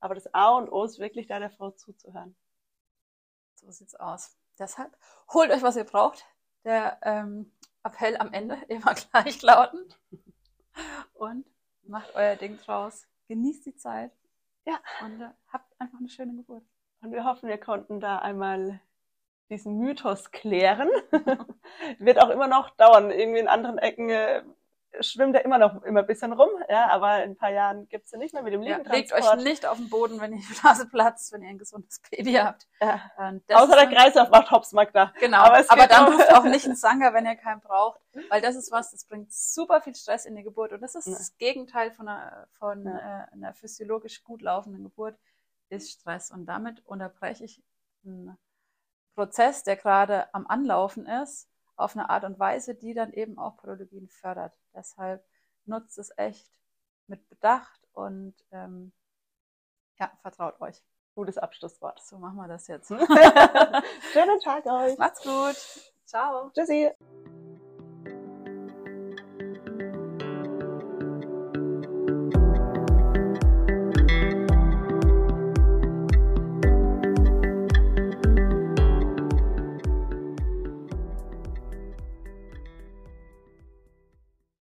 Aber 0.00 0.14
das 0.14 0.32
A 0.34 0.50
und 0.56 0.70
O 0.70 0.84
ist 0.84 0.98
wirklich 0.98 1.26
da 1.26 1.38
der 1.38 1.50
Frau 1.50 1.70
zuzuhören. 1.70 2.36
So 3.54 3.70
sieht's 3.70 3.94
aus. 3.94 4.36
Deshalb 4.58 4.96
holt 5.32 5.50
euch, 5.50 5.62
was 5.62 5.76
ihr 5.76 5.84
braucht. 5.84 6.24
Der 6.64 6.98
ähm, 7.02 7.52
Appell 7.82 8.16
am 8.16 8.32
Ende 8.32 8.56
immer 8.68 8.94
gleich 8.94 9.42
lautend. 9.42 9.98
Und 11.14 11.46
macht 11.82 12.14
euer 12.14 12.36
Ding 12.36 12.58
draus. 12.58 13.06
Genießt 13.28 13.66
die 13.66 13.76
Zeit. 13.76 14.12
Ja. 14.64 14.78
Und 15.02 15.20
äh, 15.20 15.30
habt 15.52 15.72
einfach 15.80 15.98
eine 15.98 16.08
schöne 16.08 16.34
Geburt. 16.34 16.64
Und 17.00 17.12
wir 17.12 17.24
hoffen, 17.24 17.48
wir 17.48 17.58
konnten 17.58 18.00
da 18.00 18.18
einmal 18.18 18.80
diesen 19.48 19.78
Mythos 19.78 20.32
klären. 20.32 20.88
Wird 21.98 22.20
auch 22.20 22.30
immer 22.30 22.48
noch 22.48 22.70
dauern. 22.70 23.10
Irgendwie 23.10 23.40
in 23.40 23.48
anderen 23.48 23.78
Ecken 23.78 24.10
äh, 24.10 24.42
schwimmt 25.00 25.34
er 25.34 25.44
immer 25.44 25.58
noch 25.58 25.82
immer 25.82 26.00
ein 26.00 26.06
bisschen 26.06 26.32
rum, 26.32 26.50
ja, 26.68 26.88
aber 26.88 27.22
in 27.22 27.32
ein 27.32 27.36
paar 27.36 27.50
Jahren 27.50 27.88
gibt's 27.88 28.12
ihn 28.12 28.18
nicht 28.18 28.34
mehr 28.34 28.42
mit 28.42 28.52
dem 28.52 28.62
ja, 28.62 28.78
Legt 28.78 29.12
euch 29.12 29.36
nicht 29.36 29.66
auf 29.66 29.76
den 29.76 29.88
Boden, 29.88 30.20
wenn 30.20 30.32
die 30.32 30.44
Nase 30.62 30.86
platzt, 30.86 31.32
wenn 31.32 31.42
ihr 31.42 31.48
ein 31.48 31.58
gesundes 31.58 32.00
Baby 32.10 32.34
habt. 32.34 32.66
Ja. 32.80 33.00
Außer 33.52 33.76
der 33.76 33.86
Kreislauf 33.86 34.30
macht 34.30 34.50
Hops, 34.50 34.72
Magda. 34.72 35.12
Genau, 35.20 35.38
aber, 35.38 35.64
aber 35.68 35.86
dann 35.86 36.12
ruft 36.12 36.34
auch 36.34 36.44
nicht 36.44 36.66
einen 36.66 36.76
Sanger, 36.76 37.14
wenn 37.14 37.26
ihr 37.26 37.36
keinen 37.36 37.60
braucht, 37.60 38.00
weil 38.30 38.40
das 38.40 38.56
ist 38.56 38.72
was, 38.72 38.90
das 38.90 39.04
bringt 39.04 39.32
super 39.32 39.80
viel 39.80 39.94
Stress 39.94 40.26
in 40.26 40.36
die 40.36 40.42
Geburt 40.42 40.72
und 40.72 40.80
das 40.80 40.94
ist 40.94 41.06
ja. 41.06 41.14
das 41.14 41.36
Gegenteil 41.38 41.90
von 41.92 42.08
einer, 42.08 42.46
von 42.58 42.86
äh, 42.86 43.26
einer 43.32 43.54
physiologisch 43.54 44.22
gut 44.24 44.42
laufenden 44.42 44.82
Geburt 44.82 45.16
ist 45.68 45.90
Stress. 45.90 46.30
Und 46.30 46.46
damit 46.46 46.84
unterbreche 46.86 47.44
ich 47.44 47.62
einen 48.04 48.36
Prozess, 49.14 49.64
der 49.64 49.76
gerade 49.76 50.32
am 50.34 50.46
Anlaufen 50.46 51.06
ist, 51.06 51.48
auf 51.76 51.94
eine 51.94 52.10
Art 52.10 52.24
und 52.24 52.38
Weise, 52.38 52.74
die 52.74 52.94
dann 52.94 53.12
eben 53.12 53.38
auch 53.38 53.56
Pathologien 53.56 54.08
fördert. 54.08 54.54
Deshalb 54.74 55.24
nutzt 55.66 55.98
es 55.98 56.10
echt 56.16 56.50
mit 57.06 57.28
Bedacht 57.28 57.80
und 57.92 58.34
ähm, 58.50 58.92
ja, 59.98 60.10
vertraut 60.22 60.60
euch. 60.60 60.82
Gutes 61.14 61.38
Abschlusswort. 61.38 62.02
So 62.02 62.18
machen 62.18 62.36
wir 62.36 62.48
das 62.48 62.66
jetzt. 62.66 62.88
Schönen 64.12 64.40
Tag 64.40 64.66
euch. 64.66 64.98
Macht's 64.98 65.22
gut. 65.22 65.56
Ciao. 66.04 66.50
Tschüssi. 66.50 66.92